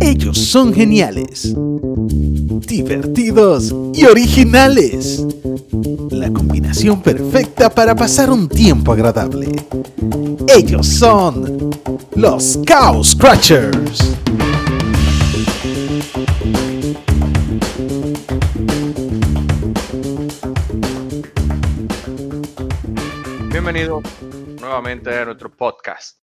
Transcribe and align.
Ellos 0.00 0.38
son 0.38 0.72
geniales, 0.74 1.54
divertidos 2.66 3.72
y 3.94 4.04
originales. 4.04 5.24
La 6.10 6.32
combinación 6.32 7.02
perfecta 7.02 7.70
para 7.70 7.94
pasar 7.94 8.30
un 8.30 8.48
tiempo 8.48 8.92
agradable. 8.92 9.54
Ellos 10.48 10.86
son 10.86 11.70
los 12.16 12.58
Cow 12.66 13.04
Scratchers. 13.04 14.16
Bienvenidos 23.50 24.02
nuevamente 24.60 25.14
a 25.14 25.24
nuestro 25.26 25.50
podcast. 25.50 26.25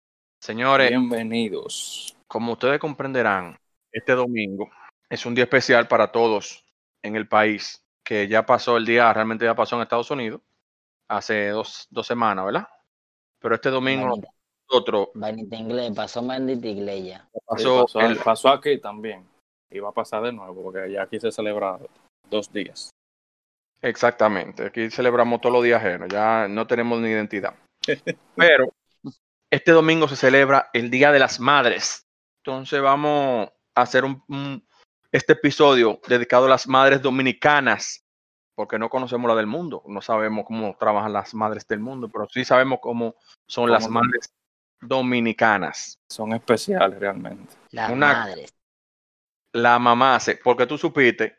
Señores, 0.48 0.88
Bienvenidos. 0.92 2.16
como 2.26 2.54
ustedes 2.54 2.80
comprenderán, 2.80 3.60
este 3.92 4.14
domingo 4.14 4.70
es 5.10 5.26
un 5.26 5.36
día 5.36 5.44
especial 5.44 5.90
para 5.90 6.10
todos 6.10 6.64
en 7.04 7.18
el 7.18 7.28
país, 7.28 7.84
que 8.02 8.30
ya 8.30 8.46
pasó 8.46 8.78
el 8.78 8.86
día, 8.86 9.12
realmente 9.12 9.44
ya 9.44 9.56
pasó 9.56 9.76
en 9.76 9.82
Estados 9.82 10.10
Unidos, 10.10 10.40
hace 11.10 11.50
dos, 11.50 11.88
dos 11.90 12.08
semanas, 12.08 12.46
¿verdad? 12.46 12.66
Pero 13.42 13.56
este 13.56 13.70
domingo 13.70 14.08
Vainita, 14.08 14.30
nosotros 14.72 15.10
inglés, 15.60 15.92
pasó 15.94 16.22
maldita 16.22 16.68
iglesia. 16.68 17.28
Pasó, 17.46 17.86
el- 18.00 18.18
pasó 18.20 18.48
aquí 18.48 18.80
también. 18.80 19.28
Y 19.70 19.80
va 19.80 19.90
a 19.90 19.94
pasar 19.94 20.24
de 20.24 20.32
nuevo, 20.32 20.64
porque 20.64 20.90
ya 20.90 21.02
aquí 21.02 21.20
se 21.20 21.30
celebra 21.30 21.78
dos 22.30 22.54
días. 22.54 22.90
Exactamente, 23.82 24.68
aquí 24.68 24.90
celebramos 24.92 25.42
todos 25.42 25.56
los 25.56 25.64
días 25.66 25.84
ajenos, 25.84 26.08
ya 26.08 26.48
no 26.48 26.66
tenemos 26.66 27.02
ni 27.02 27.10
identidad. 27.10 27.54
Pero 28.38 28.72
este 29.52 29.72
domingo 29.72 30.08
se 30.08 30.16
celebra 30.16 30.70
el 30.74 30.90
Día 30.90 31.12
de 31.12 31.20
las 31.20 31.40
Madres. 31.40 32.08
Entonces 32.44 32.82
vamos 32.82 33.50
a 33.76 33.82
hacer 33.82 34.06
un, 34.06 34.24
un- 34.28 34.68
este 35.12 35.34
episodio 35.34 36.00
dedicado 36.08 36.46
a 36.46 36.50
las 36.50 36.68
madres 36.68 37.02
dominicanas, 37.02 38.04
porque 38.56 38.78
no 38.78 38.90
conocemos 38.90 39.28
la 39.30 39.36
del 39.36 39.48
mundo, 39.48 39.84
no 39.88 40.02
sabemos 40.02 40.46
cómo 40.46 40.76
trabajan 40.80 41.14
las 41.14 41.34
madres 41.34 41.66
del 41.68 41.80
mundo, 41.80 42.10
pero 42.10 42.28
sí 42.30 42.44
sabemos 42.44 42.80
cómo 42.82 43.16
son 43.48 43.72
las 43.72 43.88
madres 43.90 44.34
dominicanas. 44.82 46.00
Son 46.10 46.34
especiales 46.34 47.00
realmente. 47.00 47.54
Las 47.72 47.92
Una- 47.92 48.14
madres. 48.14 48.54
La 49.54 49.80
mamá 49.80 50.16
hace, 50.16 50.36
porque 50.44 50.68
tú 50.68 50.78
supiste 50.78 51.38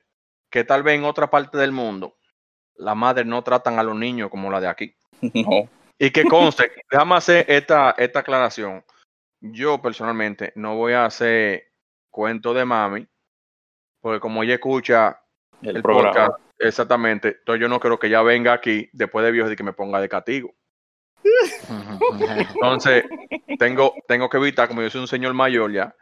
que 0.50 0.64
tal 0.64 0.82
vez 0.82 0.96
en 0.98 1.04
otra 1.04 1.28
parte 1.30 1.58
del 1.58 1.72
mundo 1.72 2.16
las 2.76 2.96
madres 2.96 3.26
no 3.26 3.42
tratan 3.42 3.78
a 3.78 3.82
los 3.82 3.94
niños 3.96 4.30
como 4.30 4.50
la 4.50 4.60
de 4.60 4.68
aquí. 4.68 4.94
No. 5.34 5.68
Y 5.98 6.10
que 6.10 6.24
conste, 6.24 6.70
déjame 6.90 7.16
hacer 7.16 7.44
esta, 7.48 7.90
esta 7.98 8.20
aclaración. 8.20 8.84
Yo 9.40 9.80
personalmente 9.82 10.52
no 10.54 10.76
voy 10.76 10.92
a 10.92 11.04
hacer 11.04 11.72
cuento 12.10 12.54
de 12.54 12.64
mami, 12.64 13.06
porque 14.00 14.20
como 14.20 14.42
ella 14.42 14.54
escucha 14.54 15.20
El, 15.62 15.76
el, 15.76 15.82
programa. 15.82 16.12
podcast, 16.12 16.40
exactamente, 16.58 17.28
entonces 17.38 17.60
yo 17.60 17.68
no 17.68 17.80
creo 17.80 17.98
que 17.98 18.06
ella 18.06 18.22
venga 18.22 18.52
aquí 18.52 18.88
después 18.92 19.24
de 19.24 19.32
viejo 19.32 19.50
y 19.50 19.56
que 19.56 19.64
me 19.64 19.72
ponga 19.72 20.00
de 20.00 20.08
castigo. 20.08 20.54
Entonces, 22.54 23.04
tengo, 23.58 23.94
tengo 24.06 24.28
que 24.28 24.36
evitar, 24.38 24.68
como 24.68 24.82
yo 24.82 24.88
soy 24.88 25.00
un 25.00 25.08
señor 25.08 25.34
mayor 25.34 25.72
ya, 25.72 25.94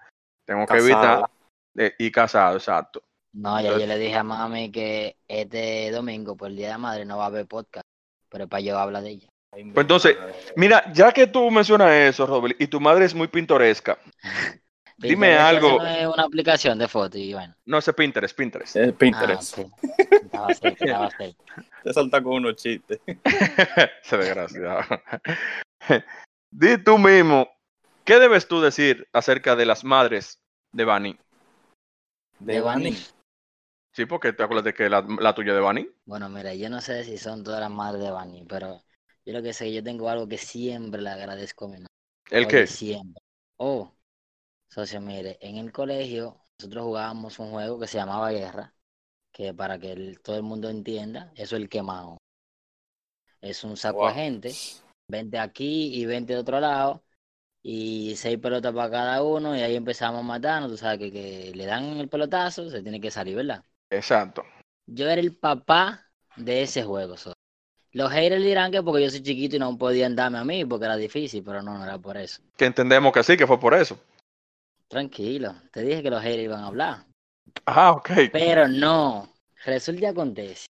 tengo 0.45 0.67
que 0.67 0.77
evitar, 0.77 1.29
eh, 1.77 1.95
y 1.99 2.11
casado, 2.11 2.57
exacto. 2.57 3.03
No, 3.33 3.61
ya 3.61 3.71
yo 3.79 3.87
le 3.87 3.99
dije 3.99 4.17
a 4.17 4.23
mami 4.23 4.71
que 4.71 5.17
este 5.29 5.91
domingo, 5.91 6.37
por 6.37 6.49
el 6.49 6.57
Día 6.57 6.67
de 6.67 6.73
la 6.73 6.79
Madre, 6.79 7.05
no 7.05 7.19
va 7.19 7.25
a 7.25 7.27
haber 7.27 7.47
podcast. 7.47 7.85
Pero 8.31 8.49
para 8.49 8.61
yo 8.61 8.79
hablar 8.79 9.03
de 9.03 9.11
ella. 9.11 9.29
Pues 9.73 9.85
entonces. 9.85 10.17
Mira, 10.57 10.93
ya 10.93 11.13
que 11.13 11.27
tú 11.27 11.51
mencionas 11.51 11.91
eso, 11.93 12.27
Robert, 12.27 12.61
y 12.61 12.67
tu 12.67 12.81
madre 12.81 13.05
es 13.07 13.15
muy 13.15 13.29
pintoresca, 13.29 13.99
Dime 14.99 15.27
Pinterest, 15.29 15.41
algo. 15.43 15.79
no 15.79 15.87
es 15.87 16.07
una 16.07 16.23
aplicación 16.23 16.79
de 16.79 16.89
fotos 16.89 17.21
y 17.21 17.35
bueno. 17.35 17.55
no 17.67 17.81
sé 17.83 17.93
Pinterest, 17.93 18.37
Pinterest. 18.37 18.77
Es 18.77 18.89
Ah, 18.91 18.97
Pinterest. 18.99 19.59
ok. 19.59 19.67
Estaba 20.11 20.55
cerca, 20.55 20.85
estaba 20.85 21.11
cerca. 21.11 21.45
Te 21.85 21.93
salta 21.93 22.23
con 22.23 22.33
unos 22.35 22.57
chistes. 22.57 23.01
Se 24.03 24.17
desgraciado. 24.17 24.81
Di 26.51 26.79
tú 26.83 26.99
mismo, 26.99 27.49
¿qué 28.05 28.19
debes 28.19 28.49
tú 28.49 28.61
decir 28.61 29.07
acerca 29.13 29.55
de 29.57 29.67
las 29.67 29.85
madres 29.85 30.41
de 30.73 30.85
Bani? 30.85 31.19
De 32.39 32.61
Bani. 32.61 32.97
Sí, 33.93 34.05
porque 34.07 34.33
te 34.33 34.43
acuerdas 34.43 34.65
de 34.65 34.75
que 34.75 34.89
la, 34.91 35.05
la 35.21 35.35
tuya 35.35 35.55
de 35.55 35.61
Bani. 35.61 35.89
Bueno, 36.05 36.29
mira, 36.29 36.55
yo 36.55 36.69
no 36.71 36.81
sé 36.81 37.05
si 37.05 37.19
son 37.19 37.45
todas 37.45 37.61
las 37.61 37.71
madres 37.71 38.03
de 38.03 38.11
Bani, 38.11 38.45
pero 38.49 38.83
yo 39.27 39.35
lo 39.35 39.43
que 39.43 39.53
sé, 39.55 39.73
yo 39.75 39.83
tengo 39.85 40.09
algo 40.11 40.29
que 40.29 40.39
siempre 40.39 41.03
le 41.03 41.11
agradezco 41.11 41.67
a 41.67 41.69
mi 41.69 41.75
mamá. 41.79 41.89
¿El 42.31 42.47
qué? 42.47 42.67
Siempre. 42.67 43.23
Oh, 43.59 43.95
socio, 44.69 45.01
mire, 45.03 45.39
en 45.43 45.59
el 45.59 45.73
colegio 45.73 46.47
nosotros 46.61 46.85
jugábamos 46.87 47.39
un 47.41 47.51
juego 47.53 47.81
que 47.81 47.87
se 47.89 47.99
llamaba 47.99 48.31
Guerra, 48.33 48.75
que 49.33 49.55
para 49.55 49.79
que 49.81 49.93
el- 49.93 50.21
todo 50.23 50.37
el 50.37 50.43
mundo 50.45 50.71
entienda, 50.71 51.33
eso 51.37 51.57
es 51.57 51.63
el 51.63 51.69
quemado. 51.71 52.19
Es 53.41 53.65
un 53.65 53.77
saco 53.77 53.99
Wow. 53.99 54.09
de 54.09 54.15
gente, 54.15 54.63
20 55.09 55.39
aquí 55.39 55.95
y 55.95 56.05
20 56.07 56.33
de 56.35 56.41
otro 56.41 56.61
lado, 56.61 57.05
y 57.63 58.17
seis 58.17 58.39
pelotas 58.39 58.75
para 58.75 58.91
cada 58.91 59.23
uno, 59.25 59.57
y 59.57 59.63
ahí 59.63 59.77
empezamos 59.77 60.21
a 60.21 60.25
matarnos, 60.25 60.71
tú 60.73 60.77
sabes 60.79 60.99
que, 61.01 61.13
que 61.13 61.53
le 61.55 61.67
dan 61.67 61.85
el 61.99 62.09
pelotazo, 62.11 62.71
se 62.71 62.83
tiene 62.83 63.01
que 63.01 63.11
salir, 63.13 63.37
¿verdad? 63.37 63.65
Exacto. 63.91 64.45
Yo 64.87 65.09
era 65.09 65.21
el 65.21 65.37
papá 65.37 66.11
de 66.35 66.63
ese 66.63 66.83
juego, 66.83 67.17
socio. 67.17 67.36
Los 67.97 68.13
haters 68.13 68.45
dirán 68.45 68.71
que 68.71 68.83
porque 68.83 69.05
yo 69.05 69.09
soy 69.09 69.23
chiquito 69.23 69.57
y 69.57 69.59
no 69.59 69.79
podían 69.79 70.15
darme 70.15 70.37
a 70.37 70.45
mí, 70.45 70.67
porque 70.67 70.85
era 70.85 70.99
difícil, 70.99 71.43
pero 71.43 71.63
no, 71.63 71.79
no 71.79 71.83
era 71.83 71.97
por 71.97 72.19
eso. 72.19 72.43
Que 72.55 72.67
entendemos 72.67 73.11
que 73.11 73.23
sí, 73.23 73.39
que 73.39 73.47
fue 73.47 73.59
por 73.59 73.73
eso. 73.73 73.99
Tranquilo, 74.87 75.55
te 75.73 75.81
dije 75.81 76.03
que 76.03 76.11
los 76.11 76.21
haters 76.21 76.43
iban 76.43 76.61
a 76.63 76.67
hablar. 76.67 77.07
Ah, 77.65 77.93
ok. 77.93 78.11
Pero 78.31 78.69
no, 78.69 79.33
resulta 79.65 80.03
y 80.03 80.05
acontece 80.05 80.67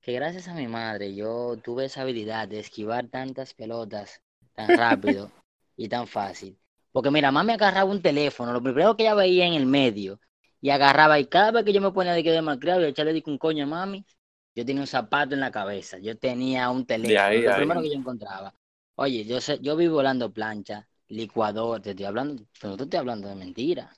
que 0.00 0.14
gracias 0.14 0.48
a 0.48 0.54
mi 0.54 0.66
madre 0.68 1.14
yo 1.14 1.58
tuve 1.62 1.84
esa 1.84 2.00
habilidad 2.00 2.48
de 2.48 2.60
esquivar 2.60 3.08
tantas 3.08 3.52
pelotas 3.52 4.22
tan 4.54 4.68
rápido 4.78 5.30
y 5.76 5.90
tan 5.90 6.06
fácil. 6.06 6.58
Porque 6.92 7.10
mira, 7.10 7.30
mami 7.30 7.52
agarraba 7.52 7.90
un 7.90 8.00
teléfono, 8.00 8.54
lo 8.54 8.62
primero 8.62 8.96
que 8.96 9.02
ella 9.02 9.14
veía 9.14 9.44
en 9.44 9.52
el 9.52 9.66
medio, 9.66 10.18
y 10.62 10.70
agarraba, 10.70 11.18
y 11.18 11.26
cada 11.26 11.50
vez 11.50 11.64
que 11.66 11.74
yo 11.74 11.82
me 11.82 11.90
ponía 11.90 12.14
de 12.14 12.24
que 12.24 12.30
de 12.30 12.40
malcriado 12.40 12.80
y 12.80 12.84
a 12.84 12.88
echarle 12.88 13.12
de 13.12 13.22
que 13.22 13.30
un 13.30 13.36
coño 13.36 13.64
a 13.64 13.66
mami, 13.66 14.06
yo 14.54 14.64
tenía 14.66 14.82
un 14.82 14.86
zapato 14.86 15.34
en 15.34 15.40
la 15.40 15.50
cabeza, 15.50 15.98
yo 15.98 16.18
tenía 16.18 16.70
un 16.70 16.86
teléfono, 16.86 17.18
ahí, 17.18 17.46
lo 17.46 17.52
ahí. 17.52 17.54
primero 17.54 17.82
que 17.82 17.90
yo 17.90 17.96
encontraba. 17.98 18.54
Oye, 18.96 19.24
yo 19.24 19.40
sé, 19.40 19.58
yo 19.60 19.76
vi 19.76 19.88
volando 19.88 20.32
plancha, 20.32 20.88
licuador, 21.08 21.80
te 21.82 21.90
estoy 21.90 22.06
hablando, 22.06 22.44
pero 22.60 22.70
no 22.72 22.76
te 22.76 22.84
estoy 22.84 22.98
hablando 23.00 23.28
de 23.28 23.34
mentira. 23.36 23.94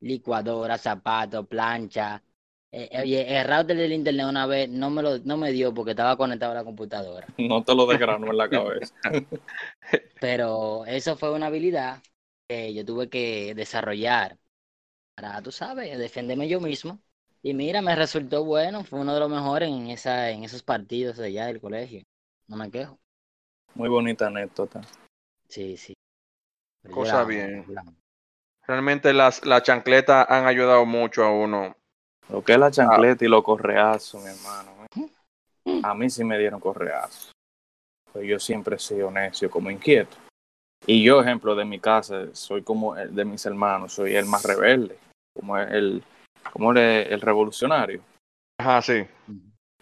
Licuadora, 0.00 0.78
zapato, 0.78 1.46
plancha. 1.46 2.22
Eh, 2.72 2.88
eh, 2.92 3.00
oye, 3.02 3.38
el 3.40 3.46
router 3.46 3.76
del 3.76 3.92
internet 3.92 4.26
una 4.26 4.46
vez 4.46 4.68
no 4.70 4.88
me 4.90 5.02
lo, 5.02 5.18
no 5.18 5.36
me 5.36 5.52
dio 5.52 5.72
porque 5.74 5.90
estaba 5.92 6.16
conectado 6.16 6.52
a 6.52 6.54
la 6.56 6.64
computadora. 6.64 7.26
No 7.38 7.62
te 7.64 7.74
lo 7.74 7.86
desgranó 7.86 8.30
en 8.30 8.36
la 8.36 8.50
cabeza. 8.50 8.94
Pero 10.18 10.84
eso 10.86 11.16
fue 11.16 11.32
una 11.32 11.46
habilidad 11.46 12.02
que 12.48 12.72
yo 12.74 12.84
tuve 12.84 13.08
que 13.08 13.54
desarrollar 13.54 14.38
para, 15.14 15.42
tú 15.42 15.52
sabes, 15.52 15.98
defenderme 15.98 16.48
yo 16.48 16.60
mismo. 16.60 17.02
Y 17.46 17.54
mira, 17.54 17.80
me 17.80 17.94
resultó 17.94 18.42
bueno, 18.42 18.82
fue 18.82 18.98
uno 18.98 19.14
de 19.14 19.20
los 19.20 19.30
mejores 19.30 19.68
en, 19.68 19.86
esa, 19.86 20.30
en 20.30 20.42
esos 20.42 20.64
partidos 20.64 21.16
de 21.16 21.26
allá 21.26 21.46
del 21.46 21.60
colegio. 21.60 22.02
No 22.48 22.56
me 22.56 22.68
quejo. 22.72 22.98
Muy 23.76 23.88
bonita 23.88 24.26
anécdota. 24.26 24.80
Sí, 25.48 25.76
sí. 25.76 25.94
Pero 26.82 26.92
Cosa 26.92 27.22
bien. 27.22 27.64
Realmente 28.66 29.12
las, 29.12 29.46
las 29.46 29.62
chancletas 29.62 30.26
han 30.28 30.46
ayudado 30.48 30.84
mucho 30.86 31.22
a 31.22 31.30
uno. 31.30 31.76
Lo 32.30 32.42
que 32.42 32.54
es 32.54 32.58
la 32.58 32.72
chancleta 32.72 33.24
y 33.24 33.28
los 33.28 33.44
correazos, 33.44 34.24
mi 34.24 34.28
hermano. 34.28 34.84
¿eh? 34.96 35.80
A 35.84 35.94
mí 35.94 36.10
sí 36.10 36.24
me 36.24 36.40
dieron 36.40 36.58
correazos. 36.58 37.30
Pues 38.12 38.26
yo 38.26 38.40
siempre 38.40 38.74
he 38.74 38.80
sido 38.80 39.08
necio, 39.08 39.48
como 39.48 39.70
inquieto. 39.70 40.16
Y 40.84 41.00
yo, 41.04 41.20
ejemplo, 41.20 41.54
de 41.54 41.64
mi 41.64 41.78
casa, 41.78 42.26
soy 42.32 42.62
como 42.62 42.96
el 42.96 43.14
de 43.14 43.24
mis 43.24 43.46
hermanos, 43.46 43.92
soy 43.92 44.16
el 44.16 44.26
más 44.26 44.42
rebelde, 44.42 44.98
como 45.32 45.56
el, 45.58 46.02
como 46.52 46.72
el, 46.72 46.78
el 46.78 47.20
revolucionario. 47.20 48.00
Ajá, 48.58 48.82
sí. 48.82 49.06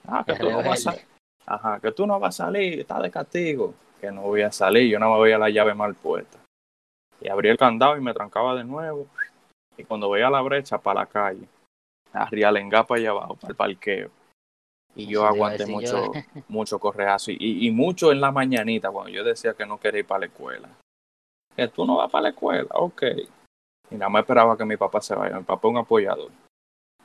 Ah, 0.06 0.24
que 0.26 0.34
tú, 0.34 0.50
no 0.50 0.62
vas 0.62 0.86
a, 0.86 0.94
ajá, 1.46 1.80
que 1.80 1.92
tú 1.92 2.06
no 2.06 2.20
vas 2.20 2.40
a 2.40 2.44
salir, 2.44 2.80
está 2.80 3.00
de 3.00 3.10
castigo. 3.10 3.74
Que 4.00 4.10
no 4.10 4.22
voy 4.22 4.42
a 4.42 4.52
salir, 4.52 4.90
yo 4.90 4.98
no 4.98 5.14
me 5.14 5.22
veía 5.22 5.38
la 5.38 5.48
llave 5.48 5.74
mal 5.74 5.94
puesta. 5.94 6.38
Y 7.20 7.28
abrí 7.28 7.48
el 7.48 7.56
candado 7.56 7.96
y 7.96 8.00
me 8.00 8.12
trancaba 8.12 8.54
de 8.54 8.64
nuevo. 8.64 9.06
Y 9.76 9.84
cuando 9.84 10.10
veía 10.10 10.28
la 10.28 10.42
brecha, 10.42 10.78
para 10.78 11.00
la 11.00 11.06
calle. 11.06 11.48
A 12.12 12.26
Rialenga 12.26 12.86
para 12.86 13.00
allá 13.00 13.10
abajo, 13.10 13.36
para 13.36 13.50
el 13.50 13.56
parqueo. 13.56 14.10
Y 14.94 15.06
yo 15.06 15.24
aguanté 15.24 15.66
mucho, 15.66 16.12
yo. 16.12 16.42
mucho 16.48 16.78
correazo. 16.80 17.30
Y, 17.30 17.38
y, 17.40 17.66
y 17.66 17.70
mucho 17.70 18.12
en 18.12 18.20
la 18.20 18.30
mañanita, 18.30 18.90
cuando 18.90 19.10
yo 19.10 19.24
decía 19.24 19.54
que 19.54 19.66
no 19.66 19.80
quería 19.80 20.00
ir 20.00 20.06
para 20.06 20.20
la 20.20 20.26
escuela. 20.26 20.68
Que 21.56 21.68
tú 21.68 21.84
no 21.84 21.96
vas 21.96 22.10
para 22.10 22.24
la 22.24 22.28
escuela, 22.30 22.68
ok. 22.70 23.02
Y 23.90 23.94
nada 23.96 24.08
más 24.08 24.20
esperaba 24.20 24.56
que 24.56 24.64
mi 24.64 24.76
papá 24.76 25.00
se 25.00 25.14
vaya. 25.14 25.38
Mi 25.38 25.44
papá 25.44 25.66
es 25.68 25.72
un 25.72 25.78
apoyador. 25.78 26.30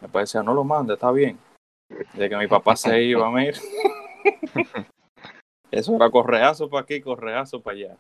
Mi 0.02 0.08
papá 0.08 0.22
decía, 0.22 0.44
no 0.44 0.54
lo 0.54 0.64
mande, 0.64 0.94
está 0.94 1.12
bien. 1.12 1.38
De 2.14 2.30
que 2.30 2.38
mi 2.38 2.48
papá 2.48 2.76
se 2.76 3.02
iba, 3.02 3.30
mira. 3.32 3.58
Eso 5.72 5.96
era 5.96 6.10
correazo 6.10 6.70
para 6.70 6.84
aquí, 6.84 7.02
correazo 7.02 7.62
para 7.62 7.76
allá. 7.76 7.98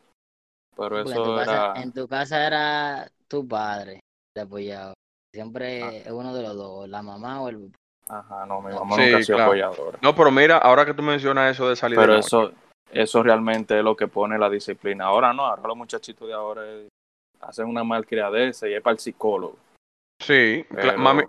Pero 0.75 0.89
Porque 0.89 1.01
en 1.01 1.07
eso 1.07 1.23
tu, 1.23 1.35
casa, 1.35 1.73
en 1.75 1.91
tu 1.93 2.07
casa 2.07 2.47
era 2.47 3.11
tu 3.27 3.47
padre 3.47 3.99
te 4.33 4.41
apoyaba. 4.41 4.93
Siempre 5.33 5.97
es 5.97 6.11
uno 6.11 6.33
de 6.33 6.41
los 6.41 6.55
dos, 6.55 6.89
la 6.89 7.01
mamá 7.03 7.41
o 7.41 7.49
el 7.49 7.71
Ajá, 8.07 8.45
no, 8.47 8.61
mi 8.61 8.73
mamá 8.73 8.95
Sí, 8.95 9.01
nunca 9.03 9.17
ha 9.17 9.23
sido 9.23 9.37
claro. 9.37 9.51
apoyadora. 9.51 9.99
No, 10.01 10.15
pero 10.15 10.31
mira, 10.31 10.57
ahora 10.57 10.83
que 10.85 10.95
tú 10.95 11.03
mencionas 11.03 11.51
eso 11.51 11.69
de 11.69 11.75
salir 11.75 11.99
Pero 11.99 12.13
de 12.13 12.19
eso, 12.19 12.51
eso 12.91 13.21
realmente 13.21 13.77
es 13.77 13.83
lo 13.83 13.95
que 13.95 14.07
pone 14.07 14.39
la 14.39 14.49
disciplina. 14.49 15.05
Ahora 15.05 15.31
no, 15.31 15.45
ahora 15.45 15.67
los 15.67 15.77
muchachitos 15.77 16.27
de 16.27 16.33
ahora 16.33 16.63
hacen 17.41 17.67
una 17.67 17.83
malcriadeza 17.83 18.67
y 18.67 18.73
es 18.73 18.81
para 18.81 18.93
el 18.93 18.99
psicólogo. 18.99 19.57
Sí, 20.19 20.65
Pero 20.69 20.97
mami, 20.97 21.23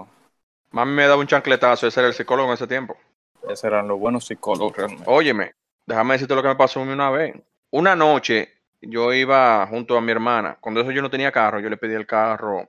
mami 0.70 0.93
me 0.93 1.06
daba 1.06 1.20
un 1.20 1.26
chancletazo, 1.26 1.87
ese 1.87 2.00
era 2.00 2.08
el 2.08 2.14
psicólogo 2.14 2.49
en 2.49 2.55
ese 2.55 2.67
tiempo. 2.67 2.96
esos 3.44 3.64
eran 3.64 3.88
los 3.88 3.99
buenos 3.99 4.26
psicólogos 4.26 4.76
realmente. 4.76 5.05
Óyeme, 5.06 5.55
déjame 5.87 6.14
decirte 6.14 6.34
lo 6.34 6.43
que 6.43 6.49
me 6.49 6.56
pasó 6.56 6.81
a 6.81 6.84
mí 6.84 6.93
una 6.93 7.11
vez. 7.11 7.34
Una 7.70 7.94
noche 7.96 8.52
yo 8.81 9.12
iba 9.12 9.67
junto 9.67 9.96
a 9.96 10.00
mi 10.00 10.11
hermana, 10.12 10.56
cuando 10.61 10.81
eso 10.81 10.90
yo 10.90 11.02
no 11.02 11.11
tenía 11.11 11.32
carro, 11.32 11.61
yo 11.61 11.69
le 11.70 11.76
pedí 11.76 11.94
el 11.94 12.06
carro 12.06 12.69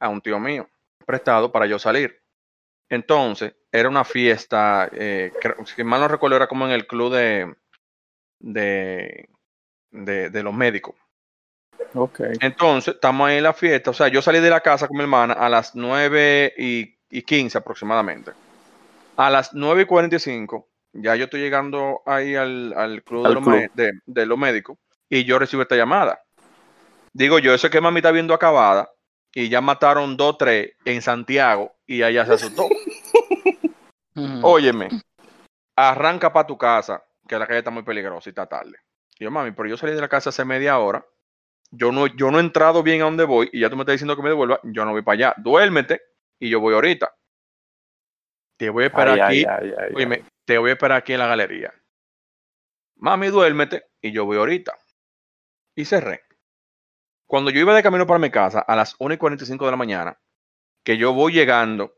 a 0.00 0.08
un 0.08 0.20
tío 0.20 0.38
mío, 0.40 0.68
prestado 1.06 1.50
para 1.52 1.66
yo 1.66 1.78
salir. 1.78 2.20
Entonces, 2.88 3.54
era 3.72 3.88
una 3.88 4.04
fiesta, 4.04 4.88
eh, 4.92 5.32
creo- 5.40 5.64
si 5.66 5.82
mal 5.84 6.00
no 6.00 6.08
recuerdo, 6.08 6.36
era 6.36 6.46
como 6.46 6.66
en 6.66 6.72
el 6.72 6.86
club 6.86 7.12
de, 7.14 7.54
de, 8.40 9.28
de, 9.90 10.30
de 10.30 10.42
los 10.42 10.52
médicos. 10.54 10.94
Ok. 11.94 12.20
Entonces, 12.40 12.94
estamos 12.94 13.28
ahí 13.28 13.36
en 13.38 13.44
la 13.44 13.52
fiesta. 13.54 13.90
O 13.90 13.94
sea, 13.94 14.08
yo 14.08 14.20
salí 14.20 14.40
de 14.40 14.50
la 14.50 14.60
casa 14.60 14.86
con 14.88 14.96
mi 14.96 15.02
hermana 15.02 15.34
a 15.34 15.48
las 15.48 15.74
9 15.74 16.52
y, 16.58 16.93
y 17.14 17.22
15 17.22 17.58
aproximadamente. 17.58 18.32
A 19.16 19.30
las 19.30 19.54
9 19.54 19.82
y 19.82 19.86
45, 19.86 20.68
ya 20.92 21.14
yo 21.14 21.24
estoy 21.24 21.40
llegando 21.40 22.02
ahí 22.04 22.34
al, 22.34 22.74
al 22.76 23.02
club, 23.04 23.24
Al 23.24 23.30
de, 23.30 23.34
los 23.34 23.42
club. 23.44 23.54
me- 23.54 23.68
de- 23.72 24.00
de 24.04 24.26
los 24.26 24.36
médicos 24.36 24.76
y 25.08 25.24
yo 25.24 25.38
recibo 25.38 25.62
esta 25.62 25.76
llamada. 25.76 26.20
Digo 27.12 27.38
yo, 27.38 27.54
eso 27.54 27.68
es 27.68 27.70
que 27.72 27.80
mami 27.80 27.98
está 27.98 28.10
viendo 28.10 28.34
acabada 28.34 28.90
y 29.32 29.48
ya 29.48 29.60
mataron 29.60 30.16
dos, 30.16 30.36
tres 30.38 30.72
en 30.84 31.00
Santiago 31.02 31.72
y 31.86 32.02
allá 32.02 32.26
se 32.26 32.32
asustó. 32.32 32.66
Óyeme, 34.42 34.90
arranca 35.76 36.32
para 36.32 36.46
tu 36.48 36.58
casa, 36.58 37.04
que 37.28 37.38
la 37.38 37.46
calle 37.46 37.58
está 37.60 37.70
muy 37.70 37.84
peligrosa 37.84 38.28
y 38.28 38.32
está 38.32 38.46
tarde. 38.46 38.76
Y 39.18 39.24
yo, 39.24 39.30
mami, 39.30 39.52
pero 39.52 39.68
yo 39.68 39.76
salí 39.76 39.92
de 39.94 40.00
la 40.00 40.08
casa 40.08 40.30
hace 40.30 40.44
media 40.44 40.78
hora. 40.80 41.06
Yo 41.70 41.92
no, 41.92 42.08
yo 42.08 42.32
no 42.32 42.38
he 42.38 42.40
entrado 42.40 42.82
bien 42.82 43.02
a 43.02 43.04
donde 43.04 43.24
voy 43.24 43.48
y 43.52 43.60
ya 43.60 43.70
tú 43.70 43.76
me 43.76 43.82
estás 43.82 43.94
diciendo 43.94 44.16
que 44.16 44.22
me 44.22 44.30
devuelva. 44.30 44.58
Yo 44.64 44.84
no 44.84 44.90
voy 44.90 45.02
para 45.02 45.14
allá. 45.14 45.34
Duérmete 45.38 46.00
y 46.38 46.50
yo 46.50 46.60
voy 46.60 46.74
ahorita. 46.74 47.14
Te 48.56 48.70
voy 48.70 48.84
a 48.84 48.86
esperar 48.86 49.20
Ay, 49.20 49.20
aquí. 49.20 49.44
ay, 49.48 49.70
ay, 49.70 49.74
ay, 49.78 49.94
óyeme, 49.94 50.16
ay. 50.16 50.24
te 50.44 50.58
voy 50.58 50.70
a 50.70 50.72
esperar 50.74 50.98
aquí 50.98 51.12
en 51.12 51.18
la 51.18 51.26
galería. 51.26 51.72
Mami, 52.96 53.28
duérmete 53.28 53.86
y 54.00 54.12
yo 54.12 54.24
voy 54.24 54.36
ahorita. 54.38 54.76
Y 55.74 55.84
cerré. 55.84 56.22
Cuando 57.26 57.50
yo 57.50 57.60
iba 57.60 57.74
de 57.74 57.82
camino 57.82 58.06
para 58.06 58.18
mi 58.18 58.30
casa 58.30 58.60
a 58.60 58.76
las 58.76 58.94
1 58.98 59.14
y 59.14 59.18
45 59.18 59.64
de 59.64 59.70
la 59.70 59.76
mañana, 59.76 60.18
que 60.84 60.96
yo 60.96 61.12
voy 61.12 61.32
llegando 61.32 61.94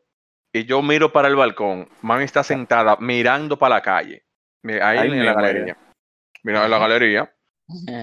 y 0.52 0.64
yo 0.64 0.80
miro 0.80 1.12
para 1.12 1.28
el 1.28 1.36
balcón, 1.36 1.88
mami 2.00 2.24
está 2.24 2.42
sentada 2.42 2.96
mirando 3.00 3.58
para 3.58 3.76
la 3.76 3.82
calle. 3.82 4.24
Ahí 4.82 5.08
en 5.08 5.24
la 5.26 5.34
madre. 5.34 5.52
galería. 5.52 5.78
Mira, 6.42 6.64
en 6.64 6.70
la 6.70 6.78
galería. 6.78 7.36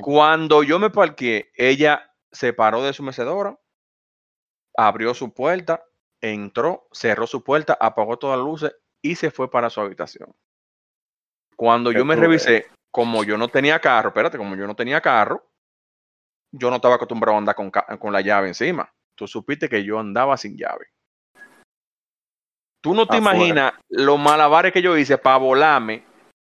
Cuando 0.02 0.64
yo 0.64 0.78
me 0.78 0.90
parqué, 0.90 1.52
ella 1.56 2.14
se 2.32 2.54
paró 2.54 2.84
de 2.84 2.94
su 2.94 3.02
mecedora, 3.02 3.58
abrió 4.76 5.14
su 5.14 5.34
puerta, 5.34 5.84
entró, 6.24 6.88
cerró 6.94 7.28
su 7.28 7.44
puerta, 7.44 7.78
apagó 7.80 8.18
todas 8.18 8.38
las 8.38 8.46
luces 8.46 8.76
y 9.02 9.16
se 9.16 9.30
fue 9.30 9.52
para 9.52 9.70
su 9.70 9.82
habitación. 9.82 10.34
Cuando 11.58 11.92
yo 11.92 12.06
me 12.06 12.16
revisé, 12.16 12.68
como 12.92 13.24
yo 13.24 13.38
no 13.38 13.50
tenía 13.50 13.80
carro, 13.80 14.10
espérate, 14.10 14.38
como 14.38 14.56
yo 14.56 14.66
no 14.66 14.76
tenía 14.76 15.02
carro, 15.02 15.46
yo 16.52 16.70
no 16.70 16.78
estaba 16.78 16.96
acostumbrado 16.96 17.36
a 17.36 17.40
andar 17.40 17.56
con, 17.56 17.70
con 17.70 18.14
la 18.14 18.22
llave 18.22 18.48
encima. 18.48 18.92
Tú 19.16 19.28
supiste 19.28 19.68
que 19.68 19.84
yo 19.84 20.00
andaba 20.00 20.38
sin 20.38 20.58
llave. 20.58 20.88
Tú 22.82 22.94
no 22.94 23.06
te 23.06 23.18
Afuera. 23.18 23.36
imaginas 23.36 23.74
los 23.90 24.18
malabares 24.18 24.72
que 24.72 24.82
yo 24.82 24.98
hice 24.98 25.18
para 25.18 25.38
volarme 25.38 26.06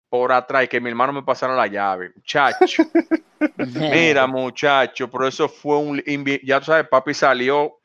por 0.09 0.31
atrás 0.31 0.63
y 0.63 0.67
que 0.67 0.81
mi 0.81 0.89
hermano 0.89 1.13
me 1.13 1.23
pasara 1.23 1.55
la 1.55 1.67
llave. 1.67 2.13
Chacho. 2.23 2.83
Mira, 3.57 4.25
muchacho, 4.27 5.09
pero 5.09 5.27
eso 5.27 5.47
fue 5.47 5.77
un 5.77 6.01
ya 6.43 6.59
tú 6.59 6.65
sabes, 6.65 6.87
papi 6.87 7.13
salió 7.13 7.79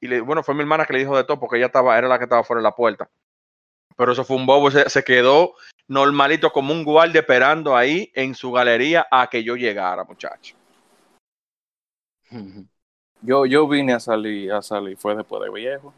y 0.00 0.08
le, 0.08 0.20
bueno, 0.20 0.42
fue 0.42 0.54
mi 0.54 0.60
hermana 0.60 0.86
que 0.86 0.92
le 0.94 1.00
dijo 1.00 1.16
de 1.16 1.24
todo 1.24 1.38
porque 1.38 1.56
ella 1.56 1.66
estaba, 1.66 1.96
era 1.96 2.08
la 2.08 2.18
que 2.18 2.24
estaba 2.24 2.44
fuera 2.44 2.60
de 2.60 2.64
la 2.64 2.74
puerta. 2.74 3.08
Pero 3.96 4.12
eso 4.12 4.24
fue 4.24 4.36
un 4.36 4.46
bobo, 4.46 4.70
se, 4.70 4.88
se 4.88 5.04
quedó 5.04 5.54
normalito 5.88 6.52
como 6.52 6.72
un 6.72 6.84
guardia 6.84 7.20
esperando 7.20 7.76
ahí 7.76 8.10
en 8.14 8.34
su 8.34 8.52
galería 8.52 9.06
a 9.10 9.28
que 9.28 9.42
yo 9.42 9.56
llegara, 9.56 10.04
muchacho. 10.04 10.56
Yo, 13.22 13.44
yo 13.44 13.68
vine 13.68 13.92
a 13.92 14.00
salir, 14.00 14.52
a 14.52 14.62
salir, 14.62 14.96
fue 14.96 15.16
después 15.16 15.42
de 15.42 15.50
viejo, 15.50 15.92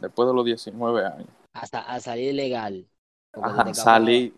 después 0.00 0.28
de 0.28 0.34
los 0.34 0.44
19 0.44 1.06
años. 1.06 1.28
Hasta 1.54 1.80
a 1.80 2.00
salir 2.00 2.34
legal. 2.34 2.84
Ajá, 3.32 3.72
salí. 3.72 4.34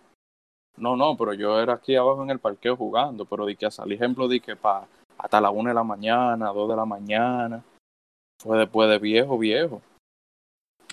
No, 0.77 0.95
no, 0.95 1.17
pero 1.17 1.33
yo 1.33 1.59
era 1.59 1.73
aquí 1.73 1.97
abajo 1.97 2.23
en 2.23 2.31
el 2.31 2.39
parqueo 2.39 2.77
jugando, 2.77 3.25
pero 3.25 3.47
di 3.47 3.57
que 3.57 3.65
a 3.65 3.71
salir, 3.71 3.95
ejemplo, 3.95 4.29
di 4.29 4.41
que 4.41 4.57
pa, 4.57 4.87
hasta 5.17 5.41
la 5.41 5.51
1 5.51 5.71
de 5.71 5.75
la 5.75 5.83
mañana, 5.83 6.49
2 6.49 6.69
de 6.69 6.77
la 6.77 6.85
mañana. 6.85 7.65
Fue 8.39 8.59
después 8.59 8.89
de 8.89 8.99
viejo, 8.99 9.39
viejo. 9.39 9.83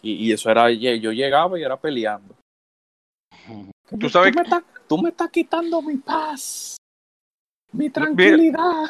Y, 0.02 0.28
y 0.28 0.32
eso 0.34 0.50
era, 0.50 0.70
yo 0.72 1.12
llegaba 1.12 1.60
y 1.60 1.64
era 1.64 1.80
peleando. 1.80 2.36
Tú 4.00 4.10
sabes 4.10 4.32
tú 4.32 4.38
me, 4.40 4.44
estás, 4.44 4.64
tú 4.88 4.98
me 4.98 5.10
estás 5.10 5.30
quitando 5.30 5.82
mi 5.82 5.98
paz, 5.98 6.78
mi 7.72 7.90
tranquilidad. 7.90 8.86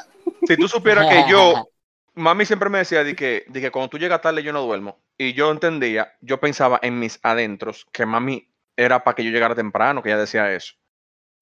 Si 0.47 0.55
tú 0.57 0.67
supieras 0.67 1.07
que 1.07 1.29
yo, 1.29 1.69
mami 2.13 2.45
siempre 2.45 2.69
me 2.69 2.79
decía 2.79 3.03
de 3.03 3.15
que, 3.15 3.45
de 3.47 3.61
que 3.61 3.71
cuando 3.71 3.89
tú 3.89 3.97
llegas 3.97 4.21
tarde 4.21 4.44
yo 4.44 4.53
no 4.53 4.61
duermo. 4.61 5.00
Y 5.17 5.33
yo 5.33 5.51
entendía, 5.51 6.13
yo 6.21 6.39
pensaba 6.39 6.79
en 6.81 7.00
mis 7.00 7.19
adentros 7.23 7.85
que 7.91 8.05
mami 8.05 8.50
era 8.75 9.03
para 9.03 9.15
que 9.15 9.23
yo 9.23 9.31
llegara 9.31 9.55
temprano, 9.55 10.01
que 10.01 10.09
ella 10.09 10.19
decía 10.19 10.53
eso. 10.53 10.73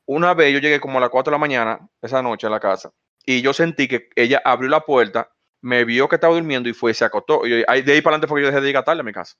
Una 0.06 0.34
vez 0.34 0.54
yo 0.54 0.60
llegué 0.60 0.80
como 0.80 0.98
a 0.98 1.02
las 1.02 1.10
4 1.10 1.32
de 1.32 1.36
la 1.36 1.40
mañana, 1.40 1.90
esa 2.02 2.22
noche 2.22 2.48
a 2.48 2.50
la 2.50 2.60
casa, 2.60 2.92
y 3.26 3.42
yo 3.42 3.54
sentí 3.54 3.88
que 3.88 4.10
ella 4.16 4.42
abrió 4.44 4.70
la 4.70 4.82
puerta, 4.82 5.32
me 5.62 5.86
vio 5.86 6.08
que 6.10 6.16
estaba 6.16 6.34
durmiendo 6.34 6.68
y 6.70 6.74
fue 6.74 6.92
y 6.92 6.94
se 6.94 7.06
acostó. 7.06 7.46
Y 7.46 7.50
de 7.52 7.66
ahí 7.68 8.02
para 8.02 8.16
adelante 8.16 8.28
fue 8.28 8.40
que 8.40 8.44
yo 8.44 8.48
dejé 8.52 8.62
de 8.62 8.68
llegar 8.68 8.84
tarde 8.84 9.02
a 9.02 9.04
mi 9.04 9.14
casa. 9.14 9.36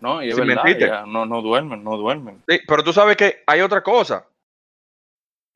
No, 0.00 0.22
y 0.22 0.28
es 0.28 0.34
Sin 0.36 0.46
verdad, 0.46 0.64
mentirte. 0.64 0.88
ya, 0.88 1.04
no, 1.06 1.24
no 1.24 1.40
duermen, 1.40 1.82
no 1.82 1.96
duermen. 1.96 2.42
Sí, 2.48 2.60
pero 2.66 2.82
tú 2.84 2.92
sabes 2.92 3.16
que 3.16 3.42
hay 3.46 3.60
otra 3.60 3.82
cosa. 3.82 4.26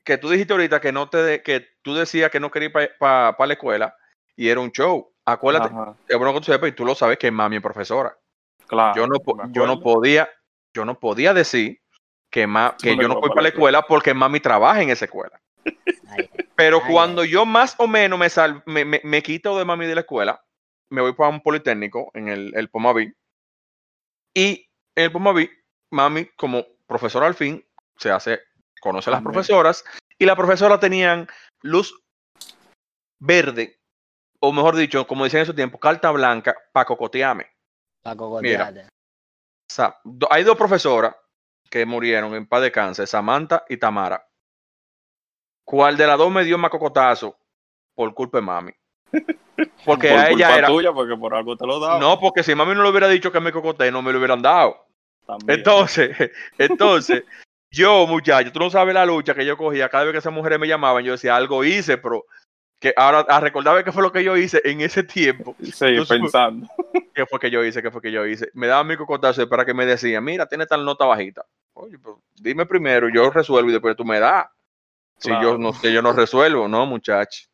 Que 0.04 0.16
tú 0.16 0.30
dijiste 0.30 0.52
ahorita 0.54 0.80
que 0.80 0.92
no 0.92 1.08
te 1.08 1.18
de- 1.18 1.42
que 1.42 1.66
tú 1.82 1.94
decías 1.94 2.30
que 2.30 2.40
no 2.40 2.50
querías 2.50 2.72
ir 2.74 2.90
para 2.98 3.36
la 3.46 3.52
escuela 3.52 3.94
y 4.36 4.48
era 4.48 4.60
un 4.60 4.70
show. 4.70 5.12
Acuérdate, 5.24 5.68
es 6.08 6.16
bueno 6.16 6.32
que 6.32 6.38
tú 6.40 6.44
sepas 6.46 6.68
y 6.70 6.72
tú 6.72 6.84
lo 6.86 6.94
sabes 6.94 7.18
que 7.18 7.30
mami 7.30 7.56
es 7.56 7.62
profesora. 7.62 8.16
claro. 8.66 8.94
yo 8.96 9.06
no 9.06 9.18
yo 9.52 9.66
no 9.66 9.80
podía 9.80 10.28
yo 10.74 10.84
no 10.84 10.98
podía 10.98 11.34
decir 11.34 11.80
que 12.30 12.46
ma- 12.46 12.76
que 12.80 12.94
no 12.96 13.02
yo 13.02 13.08
no 13.08 13.20
voy 13.20 13.28
para 13.30 13.42
la 13.42 13.48
escuela 13.48 13.82
porque 13.82 14.14
mami 14.14 14.40
trabaja 14.40 14.80
en 14.82 14.90
esa 14.90 15.04
escuela. 15.06 15.38
Pero 16.56 16.80
cuando 16.92 17.24
yo 17.24 17.44
más 17.46 17.74
o 17.78 17.86
menos 17.86 18.18
me, 18.18 18.28
sal- 18.30 18.62
me, 18.66 18.84
me, 18.84 19.00
me 19.04 19.22
quito 19.22 19.56
de 19.58 19.64
mami 19.64 19.86
de 19.86 19.94
la 19.94 20.00
escuela, 20.02 20.44
me 20.90 21.00
voy 21.00 21.12
para 21.12 21.30
un 21.30 21.40
politécnico 21.40 22.10
en 22.14 22.28
el, 22.28 22.52
el 22.56 22.68
Pomaví. 22.70 23.12
Y 24.34 24.68
en 24.96 25.04
el 25.04 25.12
Pomaví, 25.12 25.50
mami, 25.90 26.26
como 26.36 26.64
profesora 26.86 27.26
al 27.26 27.34
fin, 27.34 27.64
se 27.96 28.10
hace, 28.10 28.40
conoce 28.80 29.10
a 29.10 29.12
las 29.12 29.22
profesoras, 29.22 29.84
y 30.18 30.24
las 30.24 30.36
profesoras 30.36 30.80
tenían 30.80 31.28
luz 31.62 31.94
verde, 33.20 33.80
o 34.40 34.52
mejor 34.52 34.76
dicho, 34.76 35.06
como 35.06 35.24
decían 35.24 35.40
en 35.40 35.46
su 35.46 35.54
tiempo, 35.54 35.78
carta 35.78 36.10
blanca 36.10 36.56
para 36.72 36.86
cocotearme. 36.86 37.46
pa' 38.02 38.16
cocotearte. 38.16 38.80
O 38.84 39.74
sea, 39.74 39.98
do- 40.04 40.28
hay 40.30 40.44
dos 40.44 40.56
profesoras 40.56 41.14
que 41.70 41.84
murieron 41.84 42.34
en 42.34 42.46
paz 42.46 42.62
de 42.62 42.72
cáncer, 42.72 43.06
Samantha 43.06 43.64
y 43.68 43.76
Tamara. 43.76 44.26
¿Cuál 45.68 45.98
de 45.98 46.06
las 46.06 46.16
dos 46.16 46.32
me 46.32 46.44
dio 46.44 46.56
más 46.56 46.70
cocotazo? 46.70 47.36
Por 47.94 48.14
culpa 48.14 48.38
de 48.38 48.42
mami. 48.42 48.72
Porque 49.84 50.08
Por 50.08 50.18
a 50.18 50.30
ella 50.30 50.46
culpa 50.46 50.56
era. 50.56 50.66
tuya, 50.66 50.92
porque 50.94 51.14
por 51.14 51.34
algo 51.34 51.56
te 51.58 51.66
lo 51.66 51.78
daba. 51.78 51.98
No, 51.98 52.18
porque 52.18 52.42
si 52.42 52.54
mami 52.54 52.74
no 52.74 52.82
le 52.82 52.88
hubiera 52.88 53.06
dicho 53.06 53.30
que 53.30 53.38
me 53.38 53.52
cocoté, 53.52 53.92
no 53.92 54.00
me 54.00 54.10
lo 54.10 54.18
hubieran 54.18 54.40
dado. 54.40 54.86
También. 55.26 55.58
Entonces, 55.58 56.16
entonces, 56.58 57.24
yo, 57.70 58.06
muchacho, 58.06 58.50
tú 58.50 58.60
no 58.60 58.70
sabes 58.70 58.94
la 58.94 59.04
lucha 59.04 59.34
que 59.34 59.44
yo 59.44 59.58
cogía. 59.58 59.90
Cada 59.90 60.04
vez 60.04 60.12
que 60.12 60.18
esas 60.20 60.32
mujeres 60.32 60.58
me 60.58 60.68
llamaban, 60.68 61.04
yo 61.04 61.12
decía, 61.12 61.36
algo 61.36 61.62
hice, 61.64 61.98
pero 61.98 62.24
que 62.80 62.94
ahora 62.96 63.20
a 63.28 63.38
recordar 63.40 63.84
qué 63.84 63.92
fue 63.92 64.02
lo 64.02 64.10
que 64.10 64.24
yo 64.24 64.38
hice 64.38 64.62
en 64.64 64.80
ese 64.80 65.02
tiempo. 65.02 65.54
Sí, 65.60 65.94
yo 65.94 66.06
soy- 66.06 66.20
pensando. 66.20 66.66
¿Qué 67.14 67.26
fue 67.26 67.38
que 67.38 67.50
yo 67.50 67.62
hice? 67.62 67.82
¿Qué 67.82 67.90
fue 67.90 68.00
que 68.00 68.10
yo 68.10 68.24
hice? 68.24 68.48
Me 68.54 68.68
daban 68.68 68.86
mi 68.86 68.96
cocotazo 68.96 69.46
para 69.46 69.66
que 69.66 69.74
me 69.74 69.84
decían, 69.84 70.24
mira, 70.24 70.46
tiene 70.46 70.64
tal 70.64 70.82
nota 70.82 71.04
bajita. 71.04 71.44
Oye, 71.74 71.98
pero 71.98 72.22
dime 72.36 72.64
primero, 72.64 73.10
yo 73.12 73.28
resuelvo 73.28 73.68
y 73.68 73.72
después 73.72 73.96
tú 73.96 74.04
me 74.06 74.18
das. 74.18 74.46
Si 75.18 75.30
yo 75.30 75.58
no 75.58 75.72
sé, 75.72 75.92
yo 75.92 76.00
no 76.02 76.12
resuelvo, 76.12 76.68
no, 76.68 76.86
muchacho. 76.86 77.46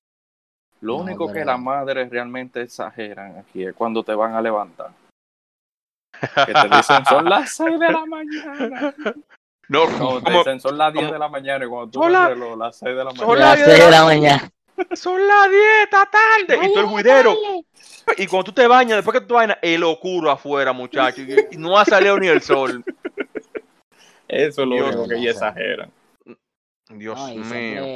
Lo 0.80 0.98
No, 0.98 1.02
único 1.04 1.32
que 1.32 1.44
las 1.44 1.58
madres 1.58 2.10
realmente 2.10 2.60
exageran 2.62 3.38
aquí 3.38 3.64
es 3.64 3.74
cuando 3.74 4.02
te 4.02 4.14
van 4.14 4.34
a 4.34 4.42
levantar. 4.42 4.90
Que 6.46 6.52
te 6.52 6.68
dicen 6.76 7.04
son 7.06 7.24
las 7.28 7.50
6 7.54 7.78
de 7.80 7.92
la 7.92 8.04
mañana. 8.06 8.94
No, 9.66 9.86
No, 9.98 10.22
te 10.22 10.30
dicen 10.30 10.60
son 10.60 10.76
las 10.76 10.92
10 10.92 11.04
como- 11.06 11.12
de 11.14 11.18
la 11.18 11.28
mañana 11.30 11.64
y 11.64 11.68
cuando 11.68 11.90
tú 11.90 11.98
Son 12.00 12.08
ves 12.08 12.12
la- 12.12 12.26
el 12.28 12.34
reloj, 12.34 12.58
las 12.58 12.76
6 12.78 12.94
de 12.96 13.02
la 13.04 13.10
son 13.12 13.26
mañana. 13.28 13.40
la- 13.40 13.56
Las 13.56 13.64
seis 13.64 13.78
de 13.78 13.90
la 13.90 14.04
mañana. 14.04 14.50
Son 14.92 15.26
las 15.26 15.50
10, 15.50 15.62
está 15.84 16.10
tarde. 16.10 16.66
Y 16.66 16.74
tú 16.74 16.80
el 16.80 16.86
juidero. 16.86 17.34
Y 18.18 18.26
cuando 18.26 18.44
tú 18.44 18.52
te 18.52 18.66
bañas, 18.66 18.96
después 18.98 19.18
que 19.18 19.24
tú 19.26 19.32
bañas, 19.34 19.56
el 19.62 19.82
oscuro 19.84 20.30
afuera, 20.30 20.74
muchacho. 20.74 21.22
Y, 21.22 21.56
no 21.56 21.78
ha 21.78 21.86
salido 21.86 22.18
ni 22.18 22.26
el 22.26 22.42
sol. 22.42 22.84
Eso 24.28 24.62
es 24.62 24.68
lo 24.68 24.74
Dios 24.74 24.86
único 24.96 25.02
que 25.08 25.14
mío. 25.14 25.22
ellos 25.22 25.34
exageran. 25.36 25.90
Dios 26.88 27.18
No, 27.18 27.28
mío. 27.34 27.86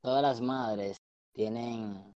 todas 0.00 0.22
las 0.22 0.40
madres 0.40 0.98
tienen 1.32 2.14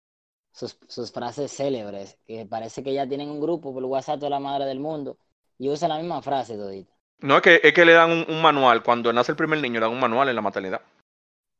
sus, 0.53 0.77
sus 0.87 1.11
frases 1.11 1.51
célebres, 1.55 2.17
que 2.25 2.45
parece 2.45 2.83
que 2.83 2.93
ya 2.93 3.07
tienen 3.07 3.29
un 3.29 3.41
grupo 3.41 3.73
por 3.73 3.83
WhatsApp 3.85 4.19
toda 4.19 4.31
la 4.31 4.39
madre 4.39 4.65
del 4.65 4.79
mundo 4.79 5.17
y 5.57 5.69
usan 5.69 5.89
la 5.89 5.97
misma 5.99 6.21
frase 6.21 6.57
todita. 6.57 6.93
No, 7.19 7.35
es 7.37 7.41
que, 7.43 7.59
es 7.63 7.73
que 7.73 7.85
le 7.85 7.93
dan 7.93 8.09
un, 8.11 8.25
un 8.27 8.41
manual. 8.41 8.81
Cuando 8.81 9.13
nace 9.13 9.31
el 9.31 9.35
primer 9.35 9.59
niño, 9.61 9.75
le 9.79 9.85
dan 9.85 9.93
un 9.93 9.99
manual 9.99 10.29
en 10.29 10.35
la 10.35 10.41
maternidad. 10.41 10.81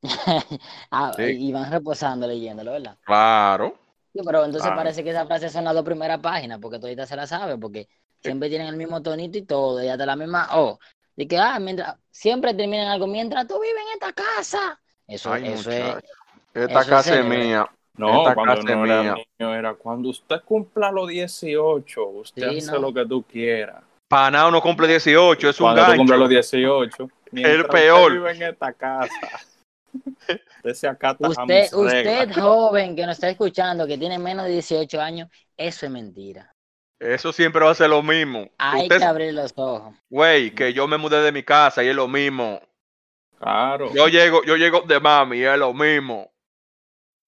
ah, 0.91 1.12
Sí. 1.17 1.24
y 1.25 1.51
van 1.51 1.71
reposando 1.71 2.27
leyéndolo, 2.27 2.71
¿verdad? 2.71 2.97
Claro. 3.05 3.79
Sí, 4.13 4.21
pero 4.25 4.45
entonces 4.45 4.71
parece 4.74 5.03
que 5.03 5.12
esa 5.12 5.25
frase 5.27 5.50
son 5.50 5.63
las 5.65 5.74
dos 5.75 5.83
primeras 5.86 6.19
páginas, 6.19 6.59
porque 6.59 6.79
todita 6.79 7.05
se 7.05 7.15
la 7.15 7.27
sabe, 7.27 7.57
porque 7.57 7.88
siempre 8.19 8.50
tienen 8.50 8.67
el 8.67 8.77
mismo 8.77 9.01
tonito 9.01 9.38
y 9.38 9.45
todo, 9.45 9.83
y 9.83 9.88
hasta 9.89 10.05
la 10.05 10.15
misma, 10.15 10.47
oh, 10.53 10.79
de 11.17 11.27
que, 11.27 11.38
ah, 11.38 11.59
mientras, 11.59 11.95
siempre 12.09 12.53
terminan 12.53 12.88
algo, 12.88 13.07
mientras 13.07 13.45
tú 13.47 13.59
vives 13.59 13.83
en 13.88 13.93
esta 13.93 14.13
casa. 14.13 14.79
Eso, 15.05 15.33
Ay, 15.33 15.47
eso 15.47 15.69
es. 15.71 15.95
Esta 16.53 16.81
eso 16.81 16.89
casa 16.89 17.19
es 17.19 17.25
mía. 17.25 17.69
No, 17.97 18.19
Esta 18.21 18.36
cuando 18.36 18.55
casa 18.55 18.75
no 18.75 18.86
era 18.86 19.01
mía. 19.03 19.15
niño 19.39 19.55
era 19.55 19.74
cuando 19.74 20.09
usted 20.09 20.41
cumpla 20.45 20.91
los 20.91 21.07
18, 21.09 22.05
usted 22.07 22.50
Sí, 22.51 22.57
hace 22.59 22.71
no. 22.71 22.79
lo 22.79 22.93
que 22.93 23.05
tú 23.05 23.24
quieras. 23.24 23.83
Panao 24.07 24.51
no 24.51 24.62
cumple 24.62 24.88
18, 24.88 25.50
es 25.50 25.59
un 25.59 25.65
Cuando 25.65 25.81
tú 25.81 25.88
gancho. 25.88 25.97
cumplas 25.97 26.19
los 26.19 26.29
18, 26.29 27.09
mientras 27.31 27.57
usted 27.62 27.71
peor. 27.71 28.12
vive 28.13 28.31
en 28.31 28.43
esta 28.43 28.71
casa. 28.74 29.39
Usted 30.57 30.74
se 30.74 30.88
acata 30.88 31.25
a 31.27 31.29
Usted, 31.31 31.74
usted 31.74 32.31
joven 32.33 32.95
que 32.95 33.05
nos 33.05 33.15
está 33.15 33.29
escuchando, 33.29 33.88
que 33.88 33.97
tiene 33.97 34.19
menos 34.19 34.45
de 34.45 34.51
18 34.51 35.01
años, 35.01 35.29
eso 35.57 35.86
es 35.88 35.91
mentira. 35.91 36.53
Eso 37.00 37.32
siempre 37.32 37.63
va 37.63 37.72
a 37.72 37.75
ser 37.75 37.89
lo 37.89 38.01
mismo. 38.01 38.50
Hay 38.58 38.84
Usted, 38.84 38.98
que 38.98 39.04
abrir 39.04 39.34
los 39.34 39.54
ojos. 39.56 39.96
güey, 40.10 40.51
que 40.54 40.74
yo 40.74 40.88
me 40.88 40.98
mudé 40.98 41.22
de 41.22 41.32
mi 41.32 41.44
casa 41.44 41.84
y 41.84 41.88
es 41.88 41.96
lo 41.96 42.08
mismo. 42.08 42.60
Claro, 43.39 43.94
Yo 43.94 44.08
llego, 44.08 44.44
yo 44.44 44.56
llego 44.56 44.82
de 44.82 45.00
mami 45.00 45.38
y 45.38 45.44
es 45.44 45.58
lo 45.60 45.74
mismo. 45.74 46.32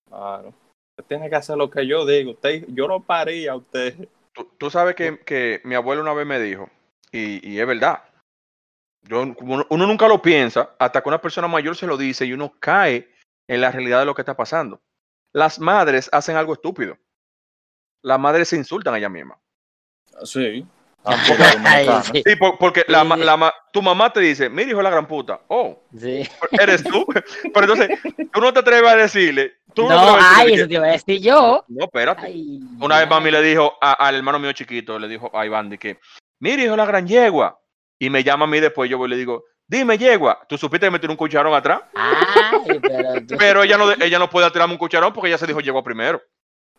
claro. 0.07 0.53
Usted 0.97 1.07
tiene 1.07 1.29
que 1.29 1.35
hacer 1.35 1.55
lo 1.55 1.69
que 1.69 1.85
yo 1.87 2.05
digo. 2.05 2.31
Usted, 2.31 2.65
yo 2.69 2.87
lo 2.87 2.99
paría 2.99 3.51
a 3.53 3.55
usted. 3.55 3.95
Tú, 4.33 4.51
tú 4.57 4.69
sabes 4.69 4.95
que, 4.95 5.19
que 5.19 5.61
mi 5.63 5.75
abuelo 5.75 6.01
una 6.01 6.13
vez 6.13 6.25
me 6.25 6.39
dijo, 6.39 6.69
y, 7.11 7.47
y 7.47 7.59
es 7.59 7.67
verdad. 7.67 8.03
Yo, 9.03 9.21
uno, 9.21 9.65
uno 9.69 9.87
nunca 9.87 10.07
lo 10.07 10.21
piensa 10.21 10.75
hasta 10.77 11.01
que 11.01 11.07
una 11.09 11.21
persona 11.21 11.47
mayor 11.47 11.75
se 11.77 11.87
lo 11.87 11.95
dice 11.95 12.25
y 12.25 12.33
uno 12.33 12.53
cae 12.59 13.07
en 13.47 13.61
la 13.61 13.71
realidad 13.71 13.99
de 13.99 14.05
lo 14.07 14.13
que 14.15 14.23
está 14.23 14.35
pasando. 14.35 14.81
Las 15.31 15.59
madres 15.59 16.09
hacen 16.11 16.35
algo 16.35 16.53
estúpido. 16.53 16.97
Las 18.03 18.19
madres 18.19 18.49
se 18.49 18.57
insultan 18.57 18.93
a 18.93 18.97
ellas 18.97 19.11
mismas. 19.11 19.37
Sí. 20.23 20.65
Ay, 21.63 21.87
sí, 22.03 22.23
Sí, 22.25 22.35
por- 22.35 22.57
porque 22.57 22.83
la, 22.87 23.03
la 23.03 23.53
tu 23.71 23.81
mamá 23.81 24.11
te 24.11 24.19
dice, 24.19 24.49
mira 24.49 24.67
hijo 24.69 24.77
de 24.77 24.83
la 24.83 24.89
gran 24.89 25.07
puta. 25.07 25.39
Oh, 25.47 25.79
sí. 25.97 26.27
eres 26.51 26.83
tú. 26.83 27.05
Pero 27.53 27.73
entonces, 27.73 27.99
tú 28.33 28.41
no 28.41 28.51
te 28.51 28.59
atreves 28.59 28.91
a 28.91 28.95
decirle. 28.97 29.53
Tú 29.73 29.87
no, 29.87 30.17
ay, 30.19 30.53
eso 30.55 30.67
te 30.67 30.73
iba 30.73 30.85
a 30.87 30.91
decir 30.91 31.21
yo. 31.21 31.63
no, 31.67 31.85
espérate. 31.85 32.25
Ay, 32.25 32.59
Una 32.81 32.99
vez 32.99 33.09
mami 33.09 33.31
le 33.31 33.41
dijo 33.41 33.77
a- 33.81 33.93
al 33.93 34.15
hermano 34.15 34.39
mío 34.39 34.51
chiquito, 34.51 34.99
le 34.99 35.07
dijo 35.07 35.31
a 35.33 35.45
Iván 35.45 35.69
de 35.69 35.77
que, 35.77 35.99
mire 36.39 36.63
hijo 36.63 36.71
de 36.71 36.77
la 36.77 36.85
gran 36.85 37.07
yegua. 37.07 37.59
Y 37.97 38.09
me 38.09 38.23
llama 38.23 38.45
a 38.45 38.47
mí 38.47 38.59
después, 38.59 38.89
yo 38.89 38.97
voy 38.97 39.07
y 39.07 39.11
le 39.11 39.17
digo, 39.17 39.45
dime 39.67 39.97
yegua, 39.97 40.39
tú 40.49 40.57
supiste 40.57 40.87
que 40.87 40.91
me 40.91 40.99
tiró 40.99 41.11
un 41.13 41.17
cucharón 41.17 41.53
atrás. 41.53 41.81
Ay, 41.95 42.79
pero 42.81 43.25
tú. 43.25 43.35
Pero 43.37 43.63
ella 43.63 43.77
no, 43.77 43.91
ella 43.91 44.19
no 44.19 44.29
puede 44.29 44.49
tirarme 44.51 44.73
un 44.73 44.79
cucharón 44.79 45.13
porque 45.13 45.29
ella 45.29 45.37
se 45.37 45.47
dijo 45.47 45.59
yegua 45.61 45.83
primero. 45.83 46.21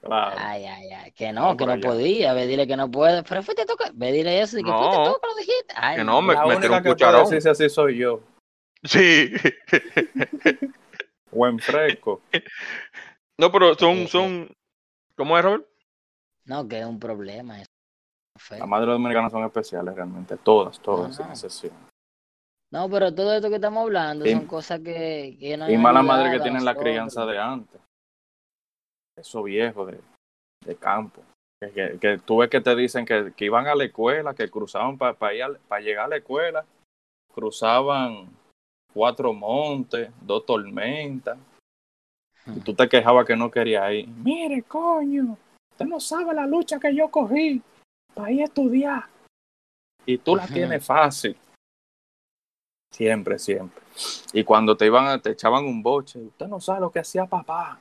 Claro. 0.02 0.36
Ay, 0.38 0.64
ay, 0.64 0.90
ay, 0.92 1.12
que 1.12 1.30
No, 1.32 1.50
no, 1.50 1.56
que 1.58 1.66
no 1.66 1.72
allá. 1.72 1.82
podía, 1.88 2.32
ve, 2.32 2.46
dile 2.46 2.66
que 2.66 2.76
no 2.76 2.90
puede, 2.90 3.22
pero 3.22 3.42
fuiste 3.42 3.66
tú 3.66 3.76
que, 3.76 3.90
ve, 3.92 4.12
dile 4.12 4.40
eso, 4.40 4.58
y 4.58 4.62
que 4.64 4.70
No, 4.70 4.78
fuiste 4.78 4.96
tú 5.10 5.20
que 5.20 5.28
lo 5.28 5.34
dijiste. 5.36 5.74
Ay, 5.76 5.96
que 5.98 6.04
no, 6.04 6.22
me- 6.22 6.34
La 6.34 6.46
única 6.46 6.56
un 6.56 6.62
que 6.62 6.68
puede 6.82 6.94
cucharón. 6.94 7.24
decirse 7.24 7.50
así 7.50 7.68
soy 7.68 7.98
yo. 7.98 8.20
Sí. 8.82 9.32
Buen 11.30 11.58
fresco. 11.58 12.22
No, 13.38 13.52
pero 13.52 13.72
Eh, 13.72 13.76
son, 13.78 13.96
eh. 13.98 14.08
son, 14.08 14.50
¿cómo 15.16 15.36
es, 15.38 15.44
Robert? 15.44 15.66
No, 16.46 16.66
que 16.66 16.80
es 16.80 16.86
un 16.86 16.98
problema 16.98 17.60
eso. 17.60 17.66
Las 18.58 18.66
madres 18.66 18.88
dominicanas 18.88 19.30
son 19.32 19.44
especiales 19.44 19.94
realmente. 19.94 20.36
Todas, 20.38 20.80
todas, 20.80 21.14
sin 21.14 21.26
excepción. 21.26 21.72
No, 22.72 22.88
pero 22.88 23.14
todo 23.14 23.34
esto 23.34 23.48
que 23.48 23.56
estamos 23.56 23.82
hablando 23.82 24.24
Y- 24.26 24.32
son 24.32 24.46
cosas 24.46 24.80
que, 24.80 25.36
que 25.38 25.56
nos 25.56 25.68
Y 25.68 25.74
han 25.74 25.82
malas 25.82 26.04
madres 26.04 26.32
que 26.32 26.40
tienen 26.40 26.64
la 26.64 26.74
crianza 26.74 27.26
de 27.26 27.38
antes. 27.38 27.80
Eso 29.20 29.42
viejo 29.42 29.86
de, 29.86 30.00
de 30.64 30.76
campo. 30.76 31.22
Que, 31.60 31.70
que, 31.70 31.98
que 31.98 32.18
tú 32.18 32.38
ves 32.38 32.48
que 32.48 32.60
te 32.60 32.74
dicen 32.74 33.04
que, 33.04 33.32
que 33.36 33.44
iban 33.44 33.66
a 33.66 33.74
la 33.74 33.84
escuela, 33.84 34.34
que 34.34 34.48
cruzaban 34.48 34.96
para 34.96 35.32
llegar 35.80 36.06
a 36.06 36.08
la 36.08 36.16
escuela, 36.16 36.64
cruzaban 37.32 38.30
cuatro 38.92 39.32
montes, 39.32 40.10
dos 40.22 40.46
tormentas. 40.46 41.38
Y 42.46 42.60
tú 42.60 42.74
te 42.74 42.88
quejabas 42.88 43.26
que 43.26 43.36
no 43.36 43.50
querías 43.50 43.92
ir. 43.92 44.08
Mire, 44.08 44.62
coño, 44.62 45.36
usted 45.72 45.84
no 45.84 46.00
sabe 46.00 46.34
la 46.34 46.46
lucha 46.46 46.80
que 46.80 46.94
yo 46.94 47.10
cogí 47.10 47.62
para 48.14 48.32
ir 48.32 48.40
a 48.40 48.44
estudiar. 48.44 49.04
Y 50.06 50.16
tú 50.18 50.36
la 50.36 50.46
tienes 50.46 50.84
fácil. 50.84 51.36
Siempre, 52.90 53.38
siempre. 53.38 53.82
Y 54.32 54.42
cuando 54.42 54.76
te 54.76 54.86
iban 54.86 55.06
a, 55.06 55.18
te 55.20 55.30
echaban 55.30 55.64
un 55.64 55.82
boche, 55.82 56.18
usted 56.18 56.46
no 56.48 56.58
sabe 56.58 56.80
lo 56.80 56.90
que 56.90 56.98
hacía 56.98 57.26
papá. 57.26 57.78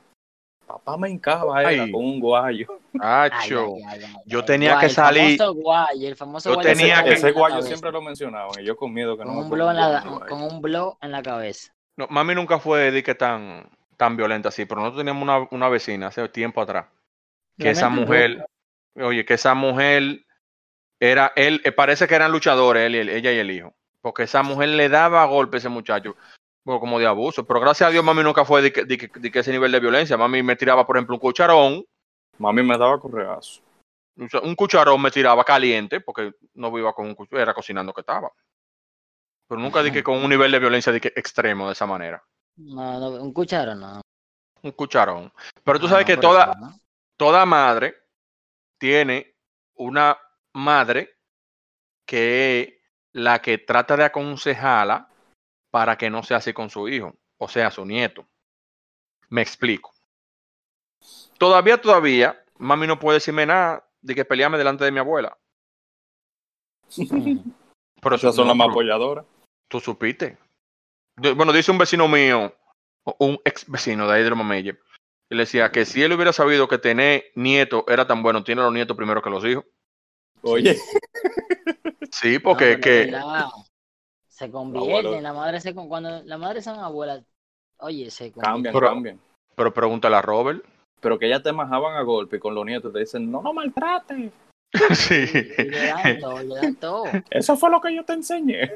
Papá 0.72 0.96
me 0.96 1.10
hincaba 1.10 1.60
era 1.62 1.82
Ay. 1.84 1.90
con 1.90 2.04
un 2.04 2.20
guayo. 2.20 2.66
Ay, 3.00 3.30
Acho. 3.32 3.74
ay, 3.76 3.82
ay, 3.88 4.02
ay, 4.04 4.14
Yo 4.26 4.44
tenía 4.44 4.70
guay, 4.72 4.80
que 4.80 4.86
el 4.86 4.92
salir- 4.92 5.36
famoso 5.38 5.54
guay, 5.60 6.06
el 6.06 6.16
famoso 6.16 6.48
Yo 6.50 6.54
guay 6.54 6.66
tenía 6.66 7.02
que- 7.04 7.12
Ese 7.14 7.32
guayo 7.32 7.62
siempre 7.62 7.90
lo 7.90 8.00
mencionaban 8.02 8.60
y 8.60 8.64
yo 8.64 8.76
con 8.76 8.92
miedo 8.92 9.16
que 9.16 9.24
no 9.24 9.30
con 9.30 9.36
me 9.38 9.42
un 9.44 9.50
blow 9.50 9.70
en 9.70 9.76
la, 9.76 10.00
guayo. 10.00 10.26
con 10.28 10.42
un 10.42 10.60
blow 10.62 10.96
en 11.00 11.10
la 11.12 11.22
cabeza. 11.22 11.72
No, 11.96 12.06
mami 12.08 12.34
nunca 12.34 12.58
fue 12.60 12.90
de 12.92 13.02
que 13.02 13.14
tan, 13.14 13.68
tan 13.96 14.16
violenta 14.16 14.48
así, 14.50 14.64
pero 14.64 14.80
nosotros 14.80 15.00
teníamos 15.00 15.22
una, 15.22 15.46
una 15.50 15.68
vecina 15.68 16.06
hace 16.06 16.26
tiempo 16.28 16.60
atrás, 16.62 16.86
que 17.58 17.70
esa 17.70 17.88
mujer, 17.88 18.46
oye, 18.96 19.24
que 19.24 19.34
esa 19.34 19.54
mujer 19.54 20.24
era, 21.00 21.32
él, 21.36 21.60
eh, 21.64 21.72
parece 21.72 22.06
que 22.06 22.14
eran 22.14 22.32
luchadores, 22.32 22.86
él 22.86 22.94
el- 22.94 23.08
ella 23.08 23.32
y 23.32 23.38
el 23.38 23.50
hijo, 23.50 23.74
porque 24.00 24.22
esa 24.22 24.42
mujer 24.42 24.68
le 24.70 24.88
daba 24.88 25.24
golpes 25.26 25.58
a 25.58 25.62
ese 25.62 25.68
muchacho, 25.68 26.16
bueno, 26.64 26.80
como 26.80 26.98
de 26.98 27.06
abuso, 27.06 27.44
pero 27.46 27.60
gracias 27.60 27.88
a 27.88 27.90
Dios 27.92 28.04
mami 28.04 28.22
nunca 28.22 28.44
fue 28.44 28.62
de 28.62 28.72
que, 28.72 28.84
de 28.84 28.98
que- 28.98 29.08
de 29.18 29.30
que 29.30 29.38
ese 29.38 29.50
nivel 29.52 29.72
de 29.72 29.80
violencia, 29.80 30.16
mami 30.16 30.42
me 30.42 30.56
tiraba, 30.56 30.86
por 30.86 30.96
ejemplo, 30.96 31.14
un 31.16 31.20
cucharón, 31.20 31.84
Mami 32.38 32.62
me 32.62 32.78
daba 32.78 32.98
correazo. 32.98 33.60
un 34.42 34.54
cucharón 34.54 35.00
me 35.02 35.10
tiraba 35.10 35.44
caliente, 35.44 36.00
porque 36.00 36.32
no 36.54 36.76
iba 36.78 36.92
con 36.94 37.06
un 37.06 37.14
cucharón, 37.14 37.42
era 37.42 37.52
cocinando 37.54 37.92
que 37.92 38.00
estaba. 38.00 38.30
Pero 39.46 39.60
nunca 39.60 39.82
di 39.82 39.90
que 39.90 40.02
con 40.02 40.16
un 40.16 40.30
nivel 40.30 40.50
de 40.52 40.58
violencia 40.58 40.92
de 40.92 41.00
que 41.00 41.12
extremo 41.16 41.66
de 41.66 41.72
esa 41.72 41.86
manera. 41.86 42.22
No, 42.56 42.98
no, 43.00 43.08
un 43.22 43.32
cucharo 43.32 43.74
no. 43.74 44.00
Un 44.62 44.72
cucharón. 44.72 45.32
Pero 45.64 45.80
tú 45.80 45.88
sabes 45.88 46.04
no, 46.04 46.06
que 46.06 46.16
toda, 46.16 46.44
eso 46.44 46.54
no. 46.60 46.78
toda 47.16 47.44
madre 47.44 47.96
tiene 48.78 49.34
una 49.74 50.18
madre 50.54 51.18
que 52.06 52.60
es 52.60 52.68
la 53.12 53.42
que 53.42 53.58
trata 53.58 53.96
de 53.96 54.04
aconsejarla 54.04 55.09
para 55.70 55.96
que 55.96 56.10
no 56.10 56.22
sea 56.22 56.38
así 56.38 56.52
con 56.52 56.70
su 56.70 56.88
hijo, 56.88 57.16
o 57.38 57.48
sea, 57.48 57.70
su 57.70 57.84
nieto. 57.84 58.26
Me 59.28 59.42
explico. 59.42 59.92
Todavía, 61.38 61.80
todavía, 61.80 62.42
mami 62.58 62.86
no 62.86 62.98
puede 62.98 63.16
decirme 63.16 63.46
nada 63.46 63.88
de 64.02 64.14
que 64.14 64.24
pelearme 64.24 64.58
delante 64.58 64.84
de 64.84 64.92
mi 64.92 64.98
abuela. 64.98 65.36
Pero 68.02 68.16
Esas 68.16 68.34
son 68.34 68.46
no, 68.46 68.50
las 68.50 68.56
más 68.56 68.68
apoyadoras. 68.70 69.26
Tú 69.68 69.78
supiste. 69.78 70.38
Bueno, 71.16 71.52
dice 71.52 71.70
un 71.70 71.78
vecino 71.78 72.08
mío, 72.08 72.54
un 73.18 73.38
ex 73.44 73.70
vecino 73.70 74.08
de 74.08 74.14
ahí 74.14 74.24
de 74.24 74.30
Mamelle, 74.30 74.80
y 75.28 75.34
le 75.34 75.42
decía 75.42 75.70
que 75.70 75.84
si 75.84 76.02
él 76.02 76.12
hubiera 76.12 76.32
sabido 76.32 76.66
que 76.66 76.78
tener 76.78 77.24
nietos 77.34 77.84
era 77.88 78.06
tan 78.06 78.22
bueno, 78.22 78.42
tiene 78.42 78.62
los 78.62 78.72
nietos 78.72 78.96
primero 78.96 79.22
que 79.22 79.30
los 79.30 79.44
hijos. 79.44 79.64
Oye, 80.42 80.78
Sí, 82.10 82.34
No, 82.34 82.42
porque 82.42 82.80
que, 82.80 83.12
se 84.46 84.50
convierte, 84.50 84.90
abuelo- 85.08 85.20
la 85.20 85.32
madre 85.34 85.60
se 85.60 85.74
con- 85.74 85.88
cuando 85.88 86.22
la 86.24 86.38
madre 86.38 86.62
son 86.62 86.78
abuelas, 86.78 87.22
oye, 87.80 88.10
se 88.10 88.32
cambian, 88.32 88.52
convierte. 88.54 88.78
Pero- 88.78 88.88
cambian. 88.92 89.20
pero 89.54 89.74
pregúntale 89.74 90.16
a 90.16 90.22
Robert. 90.22 90.64
Pero 91.00 91.18
que 91.18 91.28
ya 91.28 91.42
te 91.42 91.52
majaban 91.52 91.96
a 91.96 92.02
golpe 92.02 92.36
y 92.36 92.40
con 92.40 92.54
los 92.54 92.64
nietos 92.64 92.92
te 92.92 93.00
dicen, 93.00 93.30
no 93.30 93.42
lo 93.42 93.52
maltrates. 93.52 94.30
sí. 94.92 95.24
Y 95.58 95.62
le 95.64 95.86
dan 95.86 96.18
todo, 96.20 96.42
le 96.42 96.54
dan 96.56 96.76
todo. 96.76 97.04
Eso 97.30 97.56
fue 97.56 97.70
lo 97.70 97.80
que 97.80 97.94
yo 97.94 98.04
te 98.04 98.12
enseñé. 98.14 98.70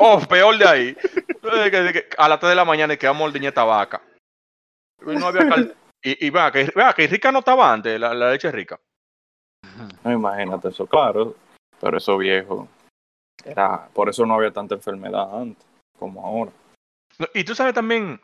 Oh, 0.00 0.20
peor 0.28 0.58
de 0.58 0.66
ahí. 0.68 0.96
A 2.18 2.28
las 2.28 2.40
3 2.40 2.50
de 2.50 2.56
la 2.56 2.64
mañana 2.64 2.94
y 2.94 2.96
quedamos. 2.96 3.32
Y 3.34 3.40
no 3.40 5.26
había 5.26 5.48
cal- 5.48 5.74
Y, 6.02 6.26
y 6.26 6.30
vea, 6.30 6.50
que, 6.50 6.70
vea, 6.74 6.92
que 6.92 7.06
rica 7.06 7.30
no 7.32 7.40
estaba 7.40 7.72
antes, 7.72 7.98
la, 8.00 8.14
la 8.14 8.30
leche 8.30 8.50
rica. 8.50 8.78
No, 10.04 10.12
imagínate 10.12 10.68
eso, 10.68 10.86
claro. 10.86 11.34
Pero 11.80 11.96
eso 11.98 12.16
viejo. 12.16 12.68
Era, 13.44 13.88
por 13.92 14.08
eso 14.08 14.26
no 14.26 14.34
había 14.34 14.52
tanta 14.52 14.74
enfermedad 14.74 15.40
antes 15.40 15.64
como 15.98 16.24
ahora. 16.24 16.52
No, 17.18 17.26
Y 17.34 17.44
tú 17.44 17.54
sabes 17.54 17.74
también 17.74 18.20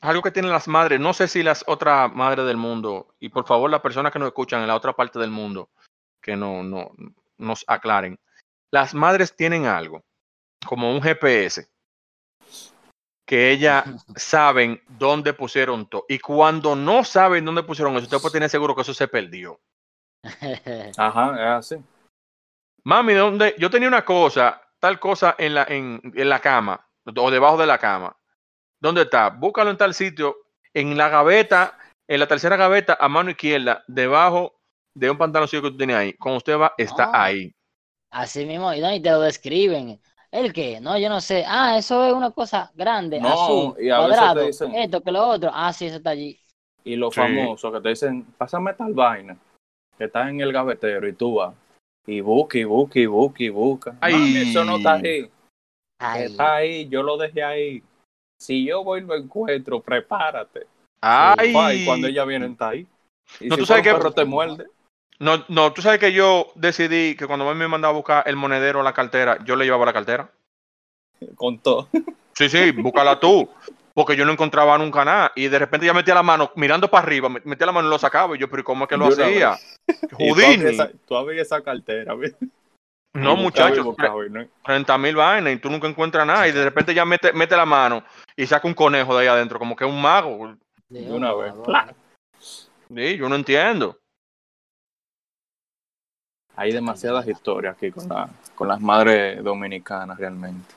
algo 0.00 0.22
que 0.22 0.30
tienen 0.30 0.52
las 0.52 0.68
madres, 0.68 1.00
no 1.00 1.12
sé 1.12 1.28
si 1.28 1.42
las 1.42 1.64
otras 1.66 2.12
madres 2.14 2.46
del 2.46 2.56
mundo, 2.56 3.14
y 3.18 3.28
por 3.28 3.46
favor 3.46 3.70
las 3.70 3.80
personas 3.80 4.12
que 4.12 4.18
nos 4.18 4.28
escuchan 4.28 4.60
en 4.62 4.68
la 4.68 4.76
otra 4.76 4.92
parte 4.92 5.18
del 5.18 5.30
mundo, 5.30 5.70
que 6.20 6.36
no, 6.36 6.62
no 6.62 6.92
nos 7.38 7.64
aclaren. 7.66 8.18
Las 8.70 8.94
madres 8.94 9.34
tienen 9.34 9.66
algo, 9.66 10.04
como 10.66 10.92
un 10.92 11.02
GPS, 11.02 11.68
que 13.26 13.50
ellas 13.50 13.84
saben 14.16 14.80
dónde 14.88 15.32
pusieron 15.32 15.86
todo. 15.86 16.04
Y 16.08 16.18
cuando 16.18 16.76
no 16.76 17.04
saben 17.04 17.44
dónde 17.44 17.62
pusieron 17.62 17.94
eso, 17.96 18.04
usted 18.04 18.18
puede 18.20 18.34
tener 18.34 18.50
seguro 18.50 18.74
que 18.74 18.82
eso 18.82 18.94
se 18.94 19.08
perdió. 19.08 19.58
Ajá, 20.96 21.58
es 21.58 21.74
así. 21.74 21.84
Mami, 22.86 23.14
¿dónde? 23.14 23.56
Yo 23.58 23.68
tenía 23.68 23.88
una 23.88 24.04
cosa, 24.04 24.62
tal 24.78 25.00
cosa 25.00 25.34
en 25.38 25.54
la, 25.54 25.64
en, 25.68 26.00
en 26.14 26.28
la 26.28 26.38
cama, 26.38 26.86
o 27.16 27.30
debajo 27.32 27.56
de 27.56 27.66
la 27.66 27.78
cama. 27.78 28.16
¿Dónde 28.80 29.02
está? 29.02 29.30
Búscalo 29.30 29.70
en 29.70 29.76
tal 29.76 29.92
sitio, 29.92 30.36
en 30.72 30.96
la 30.96 31.08
gaveta, 31.08 31.76
en 32.06 32.20
la 32.20 32.28
tercera 32.28 32.54
gaveta, 32.56 32.96
a 33.00 33.08
mano 33.08 33.30
izquierda, 33.30 33.82
debajo 33.88 34.60
de 34.94 35.10
un 35.10 35.18
pantaloncillo 35.18 35.62
que 35.62 35.70
tú 35.72 35.78
tenías 35.78 35.98
ahí. 35.98 36.12
Cuando 36.12 36.36
usted 36.36 36.56
va, 36.56 36.74
está 36.78 37.10
Ah. 37.12 37.24
ahí. 37.24 37.52
Así 38.12 38.46
mismo, 38.46 38.72
y, 38.72 38.80
no, 38.80 38.94
y 38.94 39.02
te 39.02 39.10
lo 39.10 39.20
describen. 39.20 40.00
¿El 40.30 40.52
qué? 40.52 40.80
No, 40.80 40.96
yo 40.96 41.08
no 41.08 41.20
sé. 41.20 41.44
Ah, 41.44 41.76
eso 41.76 42.06
es 42.06 42.12
una 42.12 42.30
cosa 42.30 42.70
grande, 42.72 43.18
No, 43.20 43.32
azul, 43.32 43.82
y 43.84 43.90
a 43.90 43.98
veces 43.98 44.10
te 44.12 44.16
cuadrado, 44.20 44.46
dicen- 44.46 44.74
esto 44.76 45.00
que 45.00 45.10
lo 45.10 45.26
otro. 45.26 45.50
Ah, 45.52 45.72
sí, 45.72 45.86
eso 45.86 45.96
está 45.96 46.10
allí. 46.10 46.40
Y 46.84 46.94
los 46.94 47.12
Sí. 47.12 47.20
famosos 47.20 47.72
que 47.72 47.80
te 47.80 47.88
dicen, 47.88 48.22
pásame 48.38 48.74
tal 48.74 48.92
vaina, 48.94 49.36
que 49.98 50.04
está 50.04 50.30
en 50.30 50.40
el 50.40 50.52
gavetero 50.52 51.08
y 51.08 51.12
tú 51.14 51.34
vas. 51.34 51.52
Y 52.06 52.20
busca, 52.20 52.58
y 52.58 52.64
busca, 52.64 52.98
y 52.98 53.06
busca, 53.06 53.42
y 53.42 53.48
busca. 53.48 53.96
Ay. 54.00 54.14
Mami, 54.14 54.36
eso 54.50 54.64
no 54.64 54.76
está 54.76 54.94
ahí. 54.94 55.30
Ay, 55.98 56.22
Está 56.24 56.54
ahí, 56.56 56.88
yo 56.88 57.02
lo 57.02 57.16
dejé 57.16 57.42
ahí. 57.42 57.82
Si 58.38 58.66
yo 58.66 58.84
voy 58.84 59.00
y 59.00 59.04
lo 59.04 59.14
encuentro, 59.16 59.80
prepárate. 59.80 60.66
Ay. 61.00 61.52
Y 61.82 61.84
cuando 61.86 62.06
ella 62.06 62.24
viene, 62.24 62.46
está 62.46 62.70
ahí. 62.70 62.86
Y 63.40 63.48
No, 63.48 63.56
si 63.56 63.60
tú 63.60 63.66
sabes 63.66 63.82
que- 63.82 63.92
perro 63.92 64.12
te 64.12 64.24
muerde. 64.24 64.66
No, 65.18 65.44
no, 65.48 65.72
tú 65.72 65.80
sabes 65.80 65.98
que 65.98 66.12
yo 66.12 66.52
decidí 66.54 67.16
que 67.16 67.26
cuando 67.26 67.52
me 67.54 67.68
mandaba 67.68 67.92
a 67.94 67.96
buscar 67.96 68.28
el 68.28 68.36
monedero 68.36 68.80
o 68.80 68.82
la 68.82 68.92
cartera, 68.92 69.42
yo 69.44 69.56
le 69.56 69.64
llevaba 69.64 69.86
la 69.86 69.94
cartera. 69.94 70.30
Con 71.34 71.58
todo. 71.58 71.88
Sí, 72.34 72.50
sí, 72.50 72.70
búscala 72.72 73.18
tú. 73.18 73.48
Porque 73.96 74.14
yo 74.14 74.26
no 74.26 74.32
encontraba 74.32 74.76
nunca 74.76 75.06
nada. 75.06 75.32
Y 75.34 75.48
de 75.48 75.58
repente 75.58 75.86
ya 75.86 75.94
metía 75.94 76.12
la 76.14 76.22
mano, 76.22 76.52
mirando 76.54 76.90
para 76.90 77.06
arriba, 77.06 77.30
me- 77.30 77.40
metía 77.44 77.64
la 77.64 77.72
mano 77.72 77.88
y 77.88 77.90
lo 77.90 77.98
sacaba. 77.98 78.36
Y 78.36 78.38
yo, 78.38 78.50
pero 78.50 78.60
¿y 78.60 78.64
¿cómo 78.64 78.84
es 78.84 78.90
que 78.90 78.96
lo 78.98 79.06
hacía? 79.06 79.56
Tú 80.10 80.16
Houdini. 80.18 80.54
abrías 80.54 80.74
esa- 80.74 80.90
Tú 81.06 81.16
abrías 81.16 81.46
esa 81.46 81.62
cartera. 81.62 82.14
¿ves? 82.14 82.36
No, 83.14 83.36
muchachos, 83.36 83.82
buscaba 83.86 84.26
y 84.26 84.28
no- 84.28 84.46
30 84.66 84.98
mil 84.98 85.16
vainas 85.16 85.54
y 85.54 85.56
tú 85.56 85.70
nunca 85.70 85.88
encuentras 85.88 86.26
nada. 86.26 86.46
Y 86.46 86.52
de 86.52 86.62
repente 86.62 86.92
ya 86.92 87.06
mete, 87.06 87.32
mete 87.32 87.56
la 87.56 87.64
mano 87.64 88.04
y 88.36 88.46
saca 88.46 88.68
un 88.68 88.74
conejo 88.74 89.16
de 89.16 89.22
ahí 89.22 89.28
adentro, 89.28 89.58
como 89.58 89.74
que 89.74 89.86
es 89.86 89.90
un 89.90 90.02
mago. 90.02 90.54
De 90.90 91.10
una 91.10 91.32
vez. 91.32 91.54
Sí, 92.94 93.16
yo 93.16 93.30
no 93.30 93.36
entiendo. 93.36 93.98
Hay 96.54 96.70
demasiadas 96.72 97.26
historias 97.26 97.74
aquí 97.76 97.90
con, 97.90 98.06
la, 98.08 98.28
con 98.54 98.68
las 98.68 98.80
madres 98.80 99.42
dominicanas 99.42 100.18
realmente. 100.18 100.74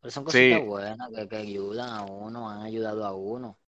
Pero 0.00 0.10
son 0.10 0.24
Sí. 0.26 0.30
cositas 0.30 0.60
buenas 0.62 1.08
que, 1.14 1.28
que 1.28 1.36
ayudan 1.36 1.90
a 1.90 2.04
uno, 2.04 2.48
han 2.50 2.62
ayudado 2.62 3.04
a 3.06 3.14
uno. 3.14 3.58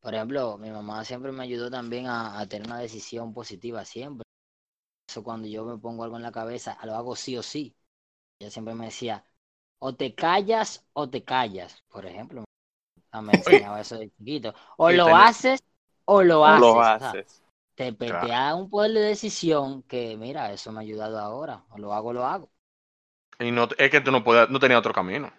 Por 0.00 0.14
ejemplo, 0.14 0.58
mi 0.58 0.70
mamá 0.70 1.04
siempre 1.04 1.32
me 1.32 1.44
ayudó 1.44 1.70
también 1.70 2.06
a, 2.08 2.40
a 2.40 2.48
tener 2.48 2.66
una 2.68 2.80
decisión 2.80 3.34
positiva 3.34 3.84
siempre. 3.84 4.24
Eso 5.08 5.22
cuando 5.22 5.48
yo 5.48 5.64
me 5.64 5.78
pongo 5.78 6.04
algo 6.04 6.16
en 6.16 6.22
la 6.22 6.32
cabeza, 6.32 6.78
lo 6.84 6.94
hago 6.94 7.16
sí 7.16 7.36
o 7.36 7.42
sí. 7.42 7.76
Ella 8.38 8.50
siempre 8.50 8.74
me 8.74 8.86
decía, 8.86 9.24
o 9.80 9.94
te 9.96 10.14
callas 10.14 10.86
o 10.94 11.10
te 11.10 11.24
callas, 11.24 11.84
por 11.90 12.06
ejemplo. 12.06 12.44
Ah, 13.12 13.22
Me 13.22 13.34
enseñaba 13.36 13.80
eso 13.80 13.98
de 13.98 14.10
chiquito. 14.10 14.54
O 14.78 14.90
Sí, 14.90 14.92
lo 14.92 15.14
haces 15.16 15.62
o 16.06 16.22
lo 16.22 16.46
haces. 16.46 16.74
lo 16.74 16.80
o 16.80 16.84
sea, 16.98 17.20
haces. 17.20 17.42
te, 17.76 17.92
te 17.92 18.12
Claro. 18.12 18.30
da 18.30 18.54
un 18.56 18.70
poder 18.70 18.92
de 18.92 19.00
decisión 19.02 19.82
que, 19.84 20.16
mira, 20.16 20.52
eso 20.52 20.72
me 20.72 20.80
ha 20.80 20.82
ayudado 20.82 21.18
ahora. 21.20 21.66
O 21.70 21.78
lo 21.78 21.94
hago, 21.94 22.12
lo 22.12 22.24
hago. 22.26 22.52
Y 23.38 23.50
no, 23.50 23.68
es 23.76 23.90
que 23.90 24.00
tú 24.00 24.10
no, 24.10 24.24
podías, 24.24 24.48
no 24.48 24.58
tenía 24.58 24.78
otro 24.78 24.94
camino. 24.94 25.30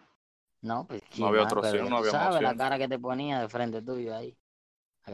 No, 0.64 0.88
pues 0.88 1.04
No 1.18 1.28
había 1.28 1.44
otra 1.44 1.60
opción, 1.60 1.90
no 1.90 1.98
había 1.98 2.12
sabes 2.12 2.42
la 2.42 2.56
cara 2.56 2.78
que 2.78 2.88
te 2.88 2.98
ponía 2.98 3.42
de 3.42 3.50
frente 3.50 3.82
tuyo 3.82 4.16
ahí. 4.16 4.36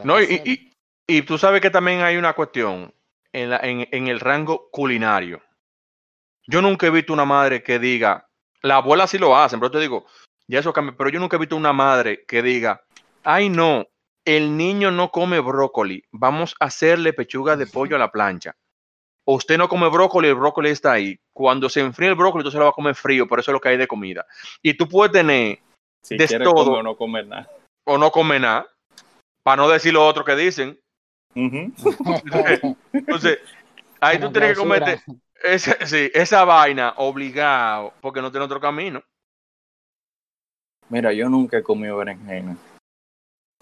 No, 0.04 0.22
y, 0.22 0.26
y, 0.46 0.72
y 1.08 1.24
tú 1.24 1.40
sabes 1.40 1.60
que 1.60 1.72
también 1.72 2.02
hay 2.02 2.18
una 2.18 2.34
cuestión 2.34 2.94
en, 3.34 3.50
la, 3.50 3.58
en, 3.58 3.88
en 3.92 4.08
el 4.08 4.20
rango 4.20 4.70
culinario. 4.72 5.42
Yo 6.46 6.62
nunca 6.62 6.86
he 6.86 6.92
visto 6.92 7.14
una 7.14 7.26
madre 7.26 7.64
que 7.64 7.80
diga, 7.80 8.30
la 8.62 8.76
abuela 8.76 9.08
sí 9.08 9.18
lo 9.18 9.36
hacen, 9.36 9.60
pero 9.60 9.72
te 9.72 9.80
digo, 9.80 10.06
ya 10.48 10.60
eso 10.60 10.72
cambia, 10.72 10.96
pero 10.96 11.10
yo 11.10 11.20
nunca 11.20 11.38
he 11.38 11.40
visto 11.40 11.56
una 11.56 11.74
madre 11.74 12.26
que 12.28 12.44
diga, 12.44 12.84
ay 13.24 13.50
no, 13.50 13.88
el 14.26 14.56
niño 14.56 14.92
no 14.92 15.10
come 15.10 15.40
brócoli, 15.40 16.04
vamos 16.12 16.56
a 16.60 16.66
hacerle 16.66 17.14
pechuga 17.14 17.58
de 17.58 17.66
pollo 17.66 17.96
a 17.96 18.00
la 18.00 18.12
plancha. 18.12 18.56
O 19.26 19.36
usted 19.36 19.58
no 19.58 19.68
come 19.68 19.90
brócoli, 19.90 20.28
el 20.28 20.36
brócoli 20.36 20.70
está 20.70 20.92
ahí. 20.92 21.20
Cuando 21.40 21.70
se 21.70 21.80
enfríe 21.80 22.10
el 22.10 22.16
brócoli, 22.16 22.44
tú 22.44 22.52
se 22.52 22.58
lo 22.58 22.66
vas 22.66 22.74
a 22.74 22.76
comer 22.76 22.96
frío, 22.96 23.26
por 23.26 23.40
eso 23.40 23.52
es 23.52 23.54
lo 23.54 23.62
que 23.62 23.70
hay 23.70 23.78
de 23.78 23.88
comida. 23.88 24.26
Y 24.62 24.74
tú 24.74 24.90
puedes 24.90 25.14
tener 25.14 25.60
Si 26.04 26.18
de 26.18 26.28
quieres 26.28 26.46
todo. 26.46 26.66
comer 26.66 26.80
o 26.82 26.84
no 26.84 26.98
comer 26.98 27.28
nada. 27.28 27.50
o 27.86 27.98
no 27.98 28.12
comer 28.12 28.42
nada, 28.42 28.68
para 29.42 29.62
no 29.62 29.70
decir 29.70 29.94
lo 29.94 30.06
otro 30.06 30.26
que 30.26 30.36
dicen. 30.36 30.78
Entonces, 32.92 33.40
ahí 34.02 34.20
tú 34.20 34.30
tienes 34.34 34.52
que 34.52 34.60
comerte 34.60 35.02
esa, 35.42 35.78
sí, 35.88 36.12
esa 36.14 36.44
vaina 36.44 36.94
obligado, 36.98 37.94
porque 38.02 38.22
no 38.22 38.32
tiene 38.32 38.46
otro 38.46 38.60
camino. 38.60 39.02
Mira, 40.90 41.14
yo 41.14 41.30
nunca 41.30 41.58
he 41.60 41.64
comido 41.64 41.96
berenjena. 41.96 42.58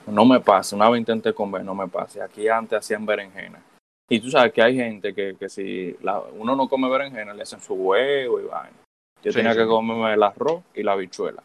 No 0.07 0.25
me 0.25 0.39
pasa. 0.39 0.75
Una 0.75 0.89
vez 0.89 0.97
intenté 1.01 1.31
comer, 1.31 1.63
no 1.63 1.75
me 1.75 1.87
pasa. 1.87 2.23
Aquí 2.23 2.47
antes 2.47 2.79
hacían 2.79 3.05
berenjena. 3.05 3.61
Y 4.09 4.19
tú 4.21 4.29
sabes 4.29 4.53
que 4.53 4.61
hay 4.61 4.75
gente 4.75 5.13
que, 5.13 5.35
que 5.37 5.49
si 5.49 5.95
la- 6.01 6.19
uno 6.21 6.55
no 6.55 6.69
come 6.69 6.89
berenjena, 6.89 7.33
le 7.33 7.43
hacen 7.43 7.59
su 7.59 7.73
huevo 7.73 8.39
y 8.39 8.45
vaina. 8.45 8.77
Yo 9.21 9.31
Sí, 9.31 9.37
tenía 9.39 9.53
sí. 9.53 9.59
que 9.59 9.65
comerme 9.65 10.13
el 10.13 10.23
arroz 10.23 10.63
y 10.73 10.83
la 10.83 10.93
habichuela. 10.93 11.43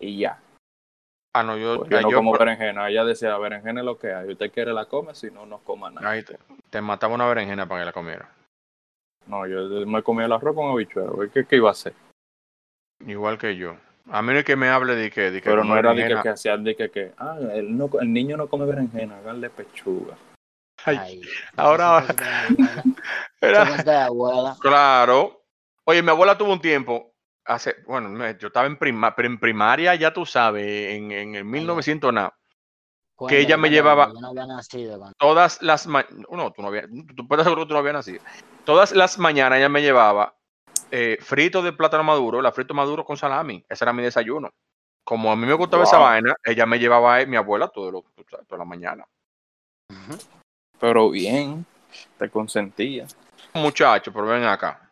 Y 0.00 0.18
ya. 0.18 0.40
Ah, 1.34 1.42
no, 1.44 1.56
yo, 1.56 1.78
Pues 1.78 1.90
yo 1.90 2.00
no 2.00 2.10
yo- 2.10 2.16
como 2.16 2.32
berenjena. 2.32 2.88
Ella 2.88 3.04
decía, 3.04 3.36
berenjena 3.38 3.80
es 3.80 3.86
lo 3.86 3.96
que 3.98 4.12
hay. 4.12 4.30
Usted 4.32 4.50
quiere 4.50 4.72
la 4.72 4.86
come, 4.86 5.14
si 5.14 5.30
no, 5.30 5.46
no 5.46 5.58
coma 5.58 5.90
nada. 5.90 6.10
ahí 6.10 6.22
te, 6.24 6.36
te 6.70 6.80
mataba 6.80 7.14
una 7.14 7.26
berenjena 7.26 7.66
para 7.66 7.82
que 7.82 7.86
la 7.86 7.92
comiera. 7.92 8.28
No, 9.26 9.46
yo 9.46 9.86
me 9.86 10.02
comí 10.02 10.24
el 10.24 10.32
arroz 10.32 10.54
con 10.54 10.70
habichuela. 10.72 11.12
¿Qué, 11.32 11.46
qué 11.46 11.56
iba 11.56 11.68
a 11.68 11.72
hacer? 11.72 11.94
Igual 13.06 13.38
que 13.38 13.56
yo. 13.56 13.76
A 14.10 14.20
mí 14.20 14.32
no 14.32 14.40
es 14.40 14.44
que 14.44 14.56
me 14.56 14.68
hable 14.68 14.96
de 14.96 15.10
que, 15.12 15.30
de 15.30 15.40
que 15.40 15.48
Pero 15.48 15.62
no 15.62 15.76
era 15.78 15.94
de 15.94 16.08
que, 16.08 16.20
que 16.22 16.28
hacían 16.28 16.64
de 16.64 16.74
que, 16.74 16.90
que 16.90 17.12
ah, 17.18 17.38
el, 17.54 17.76
no- 17.76 17.88
el 18.00 18.12
niño 18.12 18.36
no 18.36 18.48
come 18.48 18.66
berenjena, 18.66 19.18
háganle 19.18 19.48
pechuga. 19.48 20.16
Ay, 20.84 21.20
ahora-. 21.56 22.04
Era- 23.40 23.82
de 23.82 23.96
abuela. 23.96 24.56
Claro. 24.60 25.42
Oye, 25.84 26.02
mi 26.02 26.10
abuela 26.10 26.38
tuvo 26.38 26.52
un 26.52 26.60
tiempo, 26.60 27.12
hace, 27.44 27.76
bueno, 27.86 28.30
yo 28.38 28.46
estaba 28.48 28.66
en, 28.66 28.76
prima, 28.76 29.14
pero 29.16 29.26
en 29.28 29.38
primaria, 29.40 29.94
ya 29.96 30.12
tú 30.12 30.24
sabes, 30.24 30.94
en, 30.94 31.10
en 31.10 31.34
el 31.34 31.44
1900 31.44 32.12
nada. 32.12 32.34
Que 33.28 33.38
ella 33.40 33.56
me 33.56 33.68
llevaba- 33.70 34.08
Yo 34.12 34.20
no 34.20 34.28
había 34.28 34.46
nacido 34.46 34.98
cuando- 34.98 35.14
todas 35.18 35.62
las 35.62 35.86
mañanas, 35.86 36.26
no, 36.30 36.50
tú 36.52 36.62
no 36.62 36.68
habías, 36.68 36.86
tú 37.16 37.26
puedes 37.28 37.44
seguro 37.44 37.62
que 37.62 37.68
tú 37.68 37.74
no 37.74 37.78
habías 37.80 37.94
nacido. 37.94 38.20
Todas 38.64 38.92
las 38.92 39.18
mañanas 39.18 39.58
ella 39.58 39.68
me 39.68 39.82
llevaba 39.82 40.34
eh, 40.90 41.18
frito 41.20 41.62
de 41.62 41.72
plátano 41.72 42.02
maduro, 42.04 42.42
la 42.42 42.52
frito 42.52 42.74
maduro 42.74 43.04
con 43.04 43.16
salami. 43.16 43.64
Ese 43.68 43.84
era 43.84 43.92
mi 43.92 44.02
desayuno. 44.02 44.50
Como 45.04 45.30
a 45.32 45.36
mí 45.36 45.46
me 45.46 45.54
gustaba 45.54 45.84
esa 45.84 45.98
vaina, 45.98 46.34
ella 46.44 46.64
me 46.66 46.78
llevaba 46.78 47.16
a 47.18 47.26
mi 47.26 47.36
abuela 47.36 47.68
todo 47.68 47.90
lo, 47.90 48.04
toda 48.46 48.58
la 48.58 48.64
mañana. 48.64 49.04
Ujú. 49.90 50.18
Pero 50.82 51.10
bien, 51.10 51.64
te 52.18 52.28
consentía. 52.28 53.06
Muchacho, 53.54 54.12
pero 54.12 54.26
ven 54.26 54.42
acá. 54.42 54.90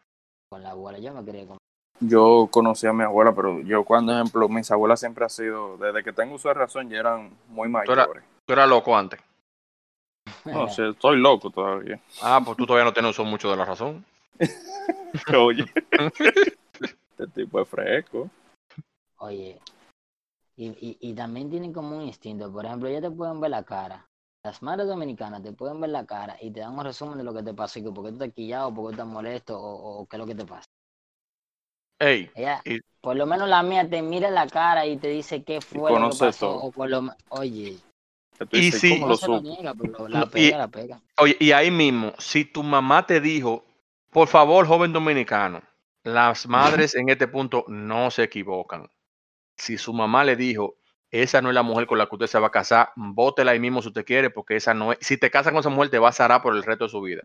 Con 0.49 0.63
la 0.63 0.71
abuela 0.71 1.01
yo 1.01 1.13
me 1.13 1.25
quería 1.25 1.45
comer. 1.45 1.59
Yo 1.99 2.47
conocí 2.49 2.87
a 2.87 2.93
mi 2.93 3.03
abuela, 3.03 3.35
pero 3.35 3.61
yo, 3.63 3.85
cuando 3.85 4.13
ejemplo, 4.13 4.49
mis 4.49 4.71
abuelas 4.71 5.01
siempre 5.01 5.25
han 5.25 5.31
sido, 5.31 5.77
desde 5.79 6.05
que 6.05 6.13
tengo 6.13 6.37
uso 6.37 6.47
de 6.47 6.55
razón, 6.55 6.89
ya 6.89 7.01
eran 7.01 7.37
muy 7.49 7.69
mayores. 7.69 8.23
Tú 8.47 8.53
eras 8.53 8.69
loco 8.69 8.97
antes. 8.97 9.19
No, 10.45 10.69
sí, 10.69 10.81
estoy 10.81 11.19
loco 11.19 11.51
todavía. 11.51 12.01
Ah, 12.23 12.41
pues 12.45 12.57
tú 12.57 12.67
todavía 12.67 12.85
no 12.85 12.93
tienes 12.93 13.11
uso 13.11 13.25
mucho 13.25 13.51
de 13.51 13.57
la 13.57 13.65
razón. 13.65 14.05
Oye, 15.37 15.65
este 15.91 17.27
tipo 17.35 17.61
es 17.61 17.69
fresco. 17.69 18.31
Oye, 19.19 19.59
y, 20.55 20.69
y, 20.69 20.99
y 21.01 21.15
también 21.15 21.51
tienen 21.51 21.73
como 21.73 21.97
un 21.97 22.05
instinto. 22.05 22.51
Por 22.53 22.65
ejemplo, 22.65 22.89
ellas 22.89 23.03
te 23.03 23.11
pueden 23.11 23.41
ver 23.41 23.51
la 23.51 23.65
cara. 23.65 24.07
Las 24.43 24.63
madres 24.63 24.87
dominicanas 24.87 25.43
te 25.43 25.53
pueden 25.53 25.81
ver 25.81 25.91
la 25.91 26.07
cara 26.07 26.37
y 26.41 26.51
te 26.51 26.61
dan 26.61 26.79
un 26.79 26.85
resumen 26.85 27.19
de 27.19 27.25
lo 27.25 27.35
que 27.35 27.43
te 27.43 27.53
pasó 27.53 27.79
y 27.79 27.83
que 27.85 27.91
por 27.91 28.05
qué 28.05 28.11
tú 28.11 28.17
estás 28.25 28.35
quillado, 28.35 28.75
por 28.75 28.85
qué 28.85 28.97
tú 28.97 29.03
estás 29.03 29.07
molesto 29.07 29.61
o, 29.61 30.01
o 30.01 30.07
qué 30.07 30.17
es 30.17 30.21
lo 30.21 30.27
que 30.27 30.35
te 30.35 30.47
pasa. 30.47 30.67
Ey, 31.99 32.31
Ella, 32.35 32.63
Y- 32.65 32.81
por 33.03 33.17
lo 33.17 33.27
menos 33.27 33.49
la 33.49 33.63
mía 33.63 33.89
te 33.89 34.01
mira 34.01 34.29
en 34.29 34.35
la 34.35 34.47
cara 34.47 34.87
y 34.87 34.97
te 34.97 35.09
dice 35.09 35.43
qué 35.43 35.61
fue 35.61 35.91
lo 35.91 35.97
que 35.97 36.03
conoce 36.03 36.27
pasó. 36.27 36.47
todo. 36.47 36.63
O 36.63 36.71
por 36.73 36.89
lo 36.89 37.03
me- 37.03 37.13
oye, 37.29 37.79
Y 38.53 38.73
si- 38.73 38.89
¿cómo 38.95 39.03
no 39.07 39.09
lo 39.11 39.17
se 39.17 39.29
lo 39.29 39.37
supo? 39.41 39.49
niega, 39.51 39.75
pero 39.75 40.09
la 40.09 40.21
No, 40.21 40.27
y- 40.27 40.31
pega, 40.31 40.57
la 40.59 40.69
pega. 40.69 41.01
oye, 41.19 41.37
y 41.39 41.53
ahí 41.53 41.71
mismo, 41.71 42.15
si 42.19 42.47
tu 42.47 42.63
mamá 42.63 43.07
te 43.07 43.21
dijo, 43.21 43.65
por 44.11 44.27
favor, 44.29 44.67
joven 44.67 44.93
dominicano, 44.95 45.63
las 46.05 46.47
madres 46.47 46.95
en 46.95 47.11
este 47.11 47.29
punto 47.29 47.65
no 47.69 48.11
se 48.11 48.23
equivocan. 48.23 48.89
Si 49.59 49.77
su 49.77 49.93
mamá 49.93 50.25
le 50.25 50.37
dijo, 50.37 50.77
esa 51.11 51.43
no 51.43 51.49
es 51.49 51.55
la 51.55 51.63
mujer 51.63 51.87
con 51.87 51.99
la 51.99 52.07
que 52.07 52.15
usted 52.15 52.27
se 52.29 52.39
va 52.39 52.49
a 52.49 52.51
casar, 52.53 52.93
bótela 52.95 53.51
ahí 53.53 53.59
mismo 53.61 53.83
si 53.83 53.89
usted 53.89 54.05
quiere, 54.05 54.31
porque 54.31 54.57
esa 54.57 54.75
no 54.75 54.93
es. 54.93 54.99
Si 55.01 55.17
te 55.19 55.31
casas 55.31 55.53
con 55.53 55.61
esa 55.61 55.69
mujer, 55.69 55.91
te 55.91 55.99
va 55.99 56.09
a 56.11 56.13
zarar 56.13 56.41
por 56.43 56.55
el 56.55 56.63
resto 56.63 56.85
de 56.85 56.91
su 56.91 57.01
vida. 57.01 57.23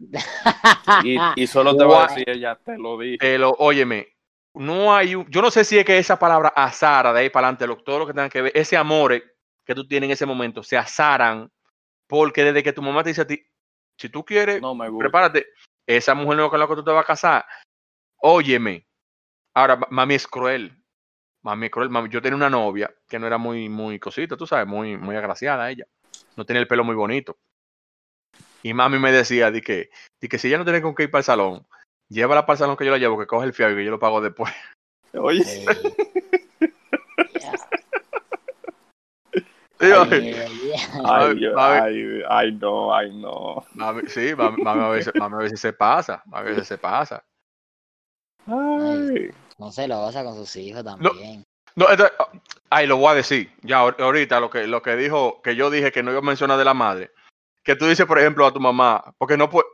Y, 1.04 1.20
y 1.36 1.48
solo 1.48 1.76
te 1.76 1.84
va 1.84 2.06
a 2.06 2.08
decir 2.08 2.30
ella, 2.30 2.60
te 2.64 2.78
lo 2.78 2.98
dije. 2.98 3.18
Pero, 3.20 3.52
óyeme, 3.60 4.08
no 4.56 4.94
hay 4.96 5.16
un- 5.16 5.30
Yo 5.30 5.42
no 5.42 5.52
sé 5.52 5.64
si 5.64 5.78
es 5.78 5.86
que 5.86 5.98
esa 5.98 6.18
palabra 6.18 6.50
azara 6.56 7.14
de 7.14 7.20
ahí 7.22 7.30
para 7.30 7.48
adelante, 7.48 7.68
lo- 7.68 7.78
todo 7.78 8.00
lo 8.00 8.08
que 8.08 8.14
tenga 8.14 8.30
que 8.30 8.42
ver, 8.42 8.52
ese 8.56 8.76
amor 8.78 9.22
que 9.66 9.76
tú 9.76 9.88
tienes 9.88 10.08
en 10.08 10.12
ese 10.14 10.26
momento, 10.26 10.64
se 10.64 10.78
azaran, 10.78 11.52
porque 12.08 12.44
desde 12.44 12.64
que 12.64 12.74
tu 12.74 12.82
mamá 12.82 13.04
te 13.04 13.10
dice 13.10 13.22
a 13.22 13.28
ti, 13.28 13.44
si 13.98 14.10
tú 14.10 14.24
quieres, 14.26 14.62
No 14.62 14.76
prepárate, 15.00 15.46
esa 15.88 16.14
mujer 16.16 16.38
nueva 16.38 16.50
con 16.50 16.60
la 16.60 16.68
que 16.68 16.76
tú 16.76 16.84
te 16.84 16.92
vas 16.92 17.04
a 17.04 17.08
casar, 17.08 17.46
óyeme. 18.18 18.88
Ahora, 19.54 19.76
ma- 19.76 19.88
mami 19.90 20.16
es 20.16 20.28
cruel. 20.28 20.76
Mami 21.46 21.70
cruel. 21.70 21.92
Mami, 21.92 22.10
yo 22.10 22.24
tenía 22.24 22.36
una 22.36 22.50
novia 22.50 22.92
que 23.08 23.20
no 23.20 23.28
era 23.28 23.38
muy, 23.38 23.70
muy 23.70 24.00
cosita, 24.00 24.36
tú 24.36 24.48
sabes, 24.48 24.66
muy, 24.66 24.98
muy 24.98 25.16
agraciada 25.16 25.70
ella. 25.70 25.86
No 26.36 26.44
tenía 26.44 26.60
el 26.60 26.68
pelo 26.68 26.84
muy 26.84 26.96
bonito. 26.96 27.38
Y 28.64 28.74
mami 28.74 28.98
me 28.98 29.12
decía, 29.12 29.52
di 29.52 29.62
que, 29.62 29.92
di 30.20 30.28
que 30.28 30.40
si 30.40 30.48
ella 30.48 30.58
no 30.58 30.64
tiene 30.64 30.82
con 30.82 30.96
qué 30.96 31.04
ir 31.04 31.12
para 31.12 31.20
el 31.20 31.26
salón, 31.26 31.68
llévala 32.10 32.48
para 32.48 32.56
el 32.56 32.58
salón 32.58 32.76
que 32.78 32.86
yo 32.86 32.92
la 32.92 32.98
llevo, 32.98 33.20
que 33.20 33.28
coge 33.28 33.46
el 33.46 33.54
fiado 33.54 33.74
y 33.74 33.76
que 33.76 33.86
yo 33.86 33.92
lo 33.92 34.00
pago 34.00 34.22
después. 34.22 34.52
Oye, 35.14 35.44
Eh, 35.46 35.66
Sí, 39.78 39.92
mami, 39.92 40.16
ay, 40.16 41.04
Mami, 41.04 41.50
mami. 41.54 41.80
ay, 41.80 42.24
ay, 42.30 42.52
no, 42.54 42.96
ay, 42.96 43.14
no. 43.14 43.64
mami, 43.76 44.02
sí, 44.08 44.34
mami, 44.34 44.64
mami 44.64 44.82
a 44.84 44.90
veces, 44.90 45.14
mami 45.16 45.36
a 45.36 45.40
veces 45.40 45.60
se 45.60 45.74
pasa, 45.74 46.24
a 46.32 46.42
veces 46.42 46.66
se 46.68 46.78
pasa. 46.80 47.24
Ay. 48.48 49.30
No 49.58 49.72
celosa 49.72 50.24
con 50.24 50.36
sus 50.36 50.56
hijos 50.58 50.84
también. 50.84 51.44
No, 51.76 51.90
esto- 51.90 52.10
ay, 52.70 52.88
lo 52.88 52.98
voy 52.98 53.10
a 53.12 53.16
decir. 53.16 53.52
Ya 53.62 53.80
ahor- 53.82 54.00
ahorita 54.02 54.40
lo 54.40 54.50
que, 54.50 54.68
lo 54.68 54.82
que 54.82 54.96
dijo, 54.96 55.42
que 55.42 55.56
yo 55.56 55.70
dije 55.70 55.92
que 55.92 56.04
no 56.04 56.12
iba 56.12 56.20
a 56.20 56.24
mencionar 56.24 56.58
de 56.58 56.66
la 56.66 56.74
madre. 56.74 57.12
Que 57.64 57.76
tú 57.76 57.86
dices, 57.88 58.06
por 58.06 58.20
ejemplo, 58.20 58.46
a 58.46 58.54
tu 58.54 58.60
mamá, 58.60 59.14
porque 59.18 59.38
no 59.38 59.50
puede, 59.50 59.68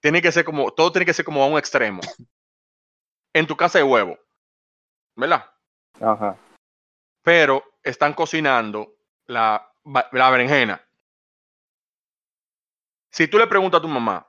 tiene 0.00 0.22
que 0.22 0.32
ser 0.32 0.44
como, 0.44 0.70
todo 0.72 0.90
tiene 0.92 1.04
que 1.06 1.12
ser 1.14 1.24
como 1.24 1.42
a 1.42 1.46
un 1.46 1.58
extremo. 1.58 2.00
En 3.34 3.46
tu 3.46 3.56
casa 3.56 3.78
hay 3.78 3.84
huevo, 3.84 4.18
¿verdad? 5.14 5.48
Ajá. 6.00 6.36
Pero 7.22 7.62
están 7.82 8.14
cocinando 8.14 8.94
la, 9.26 9.70
la 10.12 10.30
berenjena. 10.30 10.82
Si 13.12 13.28
tú 13.28 13.38
le 13.38 13.46
preguntas 13.46 13.78
a 13.78 13.82
tu 13.82 13.88
mamá, 13.88 14.26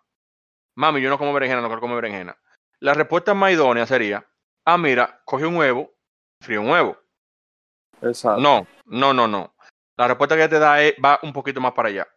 mami, 0.76 1.02
yo 1.02 1.10
no 1.10 1.18
como 1.18 1.34
berenjena, 1.34 1.62
no 1.62 1.68
quiero 1.68 1.82
comer 1.82 1.98
berenjena. 2.02 2.38
La 2.80 2.94
respuesta 2.94 3.34
más 3.34 3.52
idónea 3.52 3.86
sería, 3.86 4.26
ah, 4.66 4.78
mira, 4.78 5.22
coge 5.26 5.46
un 5.46 5.58
huevo, 5.58 5.92
fríe 6.42 6.58
un 6.60 6.70
huevo. 6.70 6.98
Exacto. 8.02 8.40
No, 8.42 8.66
no, 8.86 9.14
no, 9.14 9.28
no. 9.28 9.54
La 9.98 10.08
respuesta 10.08 10.38
que 10.38 10.48
te 10.48 10.60
da 10.60 10.82
es, 10.82 10.94
va 11.04 11.20
un 11.24 11.34
poquito 11.34 11.60
más 11.60 11.74
para 11.74 11.90
allá. 11.90 12.08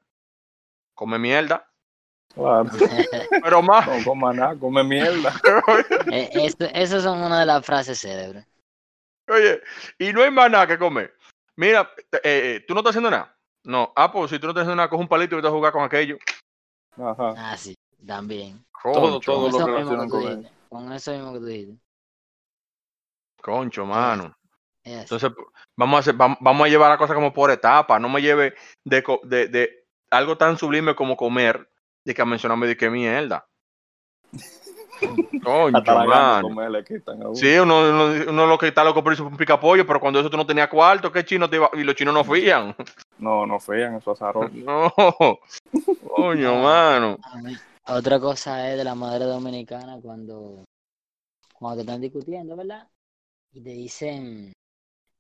Come 0.94 1.18
mierda, 1.18 1.68
Claro. 2.34 2.64
pero 3.42 3.60
más. 3.62 3.86
No 3.86 4.04
coma 4.04 4.32
nada, 4.32 4.56
come 4.58 4.82
mierda. 4.84 5.32
Eh, 6.12 6.30
esto- 6.34 6.64
esas 6.72 7.02
son 7.02 7.20
una 7.22 7.40
de 7.40 7.46
las 7.46 7.64
frases 7.64 8.00
célebres. 8.00 8.46
Oye, 9.28 9.60
y 9.98 10.12
no 10.12 10.22
hay 10.22 10.30
más 10.30 10.50
nada 10.50 10.66
que 10.66 10.78
comer. 10.78 11.14
Mira, 11.56 11.90
te- 12.10 12.18
eh, 12.18 12.56
eh, 12.56 12.64
tú 12.66 12.74
no 12.74 12.80
estás 12.80 12.90
haciendo 12.92 13.10
nada. 13.10 13.36
No, 13.64 13.92
ah, 13.96 14.10
pues 14.10 14.30
si 14.30 14.38
tú 14.38 14.46
no 14.46 14.50
estás 14.50 14.62
haciendo 14.62 14.76
nada, 14.76 14.88
coge 14.88 15.02
un 15.02 15.08
palito 15.08 15.34
y 15.34 15.36
vete 15.36 15.48
a 15.48 15.52
jugar 15.52 15.72
con 15.72 15.84
aquello. 15.84 16.16
Ajá. 16.96 17.34
Ah, 17.36 17.56
sí, 17.56 17.74
también. 18.06 18.64
Todo, 18.82 19.20
todo 19.20 19.20
Con 19.20 19.42
lo 19.42 19.48
eso, 19.48 19.58
mismo 19.58 19.66
que 19.66 19.72
relacionan 19.72 20.08
tú 20.08 20.20
con 20.70 20.78
con 20.84 20.92
eso 20.92 21.12
mismo 21.12 21.32
que 21.34 21.38
tú 21.38 21.44
dijiste. 21.46 21.76
Concho, 23.42 23.84
mano. 23.84 24.34
Es. 24.84 25.02
Entonces, 25.02 25.30
vamos 25.76 25.96
a, 25.96 26.00
hacer, 26.00 26.14
vam- 26.14 26.38
vamos 26.40 26.66
a 26.66 26.70
llevar 26.70 26.90
la 26.90 26.96
cosa 26.98 27.14
como 27.14 27.32
por 27.32 27.50
etapas. 27.50 28.00
No 28.00 28.08
me 28.08 28.22
lleve 28.22 28.54
de, 28.84 29.02
co- 29.02 29.20
de, 29.24 29.48
de 29.48 29.84
algo 30.10 30.38
tan 30.38 30.56
sublime 30.56 30.94
como 30.94 31.16
comer, 31.16 31.68
de 32.04 32.14
que 32.14 32.22
a 32.22 32.24
mencionarme 32.24 32.66
de 32.66 32.76
que 32.76 32.88
mierda. 32.88 33.46
Concho, 35.42 35.94
mano. 36.06 36.48
comer. 36.48 36.84
Sí, 37.34 37.58
uno, 37.58 37.80
uno, 37.80 38.30
uno 38.30 38.46
lo 38.46 38.58
que 38.58 38.68
está 38.68 38.84
loco 38.84 39.02
por 39.02 39.16
por 39.16 39.26
un 39.26 39.36
picapollo, 39.36 39.86
pero 39.86 40.00
cuando 40.00 40.20
eso 40.20 40.30
tú 40.30 40.36
no 40.36 40.46
tenías 40.46 40.68
cuarto, 40.68 41.10
¿qué 41.10 41.24
chino 41.24 41.50
te 41.50 41.56
iba? 41.56 41.70
Y 41.74 41.82
los 41.82 41.94
chinos 41.94 42.14
no 42.14 42.24
fían. 42.24 42.74
No, 43.18 43.46
no 43.46 43.58
fean 43.58 43.96
esos 43.96 44.20
azarosos. 44.20 44.52
No, 44.64 44.90
coño, 46.14 46.54
No. 46.56 46.62
mano. 46.62 47.18
Otra 47.86 48.20
cosa 48.20 48.70
es 48.70 48.76
de 48.76 48.84
la 48.84 48.94
madre 48.94 49.24
dominicana 49.24 49.98
cuando, 50.02 50.64
cuando 51.54 51.76
te 51.76 51.80
están 51.82 52.00
discutiendo, 52.00 52.56
¿verdad? 52.56 52.86
Y 53.52 53.60
te 53.60 53.70
dicen, 53.70 54.52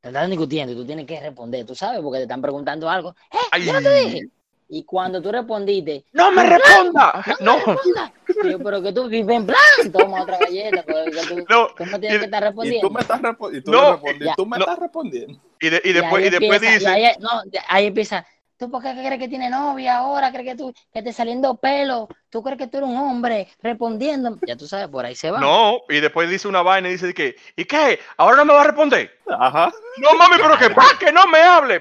te 0.00 0.08
están 0.08 0.30
discutiendo 0.30 0.72
y 0.72 0.76
tú 0.76 0.86
tienes 0.86 1.06
que 1.06 1.20
responder, 1.20 1.66
tú 1.66 1.74
sabes, 1.74 2.00
porque 2.00 2.18
te 2.18 2.22
están 2.22 2.40
preguntando 2.40 2.88
algo. 2.88 3.14
¡Eh! 3.30 3.36
Ay, 3.50 3.64
Yo 3.64 3.72
no 3.74 3.82
te 3.82 3.94
dije. 4.04 4.20
Y 4.68 4.84
cuando 4.84 5.20
tú 5.20 5.30
respondiste, 5.30 6.06
¡No 6.12 6.32
me 6.32 6.48
responda! 6.48 7.22
no, 7.40 7.44
No, 7.44 7.56
me 7.58 7.74
respondas. 7.74 8.12
Y 8.42 8.50
yo, 8.52 8.58
pero 8.58 8.80
que 8.82 8.92
tú 8.92 9.06
vives 9.06 9.36
en 9.36 9.44
plan, 9.46 9.58
toma 9.92 10.22
otra 10.22 10.38
galleta, 10.38 10.82
que 10.82 11.10
tú, 11.28 11.44
no. 11.46 11.66
tú 11.76 11.84
no 11.84 12.00
tienes 12.00 12.18
que 12.20 12.24
estar 12.24 12.42
Y 12.42 12.46
respondiendo. 12.46 12.88
tú 12.88 12.94
me 12.94 13.00
estás 13.02 13.20
respondiendo. 13.20 13.58
Y 13.58 13.64
tú, 13.64 13.70
No, 13.70 13.82
le 13.82 13.90
respondes, 13.92 14.28
ya, 14.28 14.34
tú 14.34 14.46
me 14.46 14.56
no. 14.58 14.64
estás 14.64 14.78
respondiendo. 14.78 15.40
Y, 15.60 15.68
de- 15.68 15.82
y 15.84 15.88
Y 15.90 15.92
después, 15.92 16.26
y 16.26 16.30
después 16.30 16.62
empieza- 16.62 16.74
dice, 16.78 17.00
y 17.00 17.04
ahí, 17.04 17.14
no, 17.20 17.28
ahí 17.68 17.86
empieza, 17.86 18.26
¿tú 18.62 18.70
por 18.70 18.80
qué 18.80 18.92
crees 18.92 19.18
que 19.18 19.26
tiene 19.28 19.50
novia 19.50 19.96
ahora? 19.98 20.30
¿Crees 20.30 20.50
que 20.50 20.56
tú, 20.56 20.72
que 20.92 21.02
te 21.02 21.12
saliendo 21.12 21.56
pelo? 21.56 22.06
¿Tú 22.30 22.44
crees 22.44 22.58
que 22.58 22.68
tú 22.68 22.76
eres 22.78 22.88
un 22.90 22.96
hombre 22.96 23.48
respondiendo? 23.60 24.38
Ya 24.46 24.56
tú 24.56 24.68
sabes, 24.68 24.86
por 24.86 25.04
ahí 25.04 25.16
se 25.16 25.32
va. 25.32 25.40
no, 25.40 25.80
y 25.88 25.98
después 25.98 26.30
dice 26.30 26.46
una 26.46 26.62
vaina 26.62 26.88
y 26.88 26.92
dice 26.92 27.12
que, 27.12 27.34
¿y 27.56 27.64
qué? 27.64 27.98
¿Ahora 28.16 28.36
no 28.36 28.44
me 28.44 28.54
va 28.54 28.60
a 28.60 28.64
responder? 28.66 29.10
Ajá. 29.28 29.72
No, 29.98 30.14
mami, 30.16 30.36
pero 30.40 30.56
que 30.56 30.70
pa, 30.70 30.84
que 30.98 31.10
no 31.10 31.26
me 31.26 31.40
hable. 31.40 31.78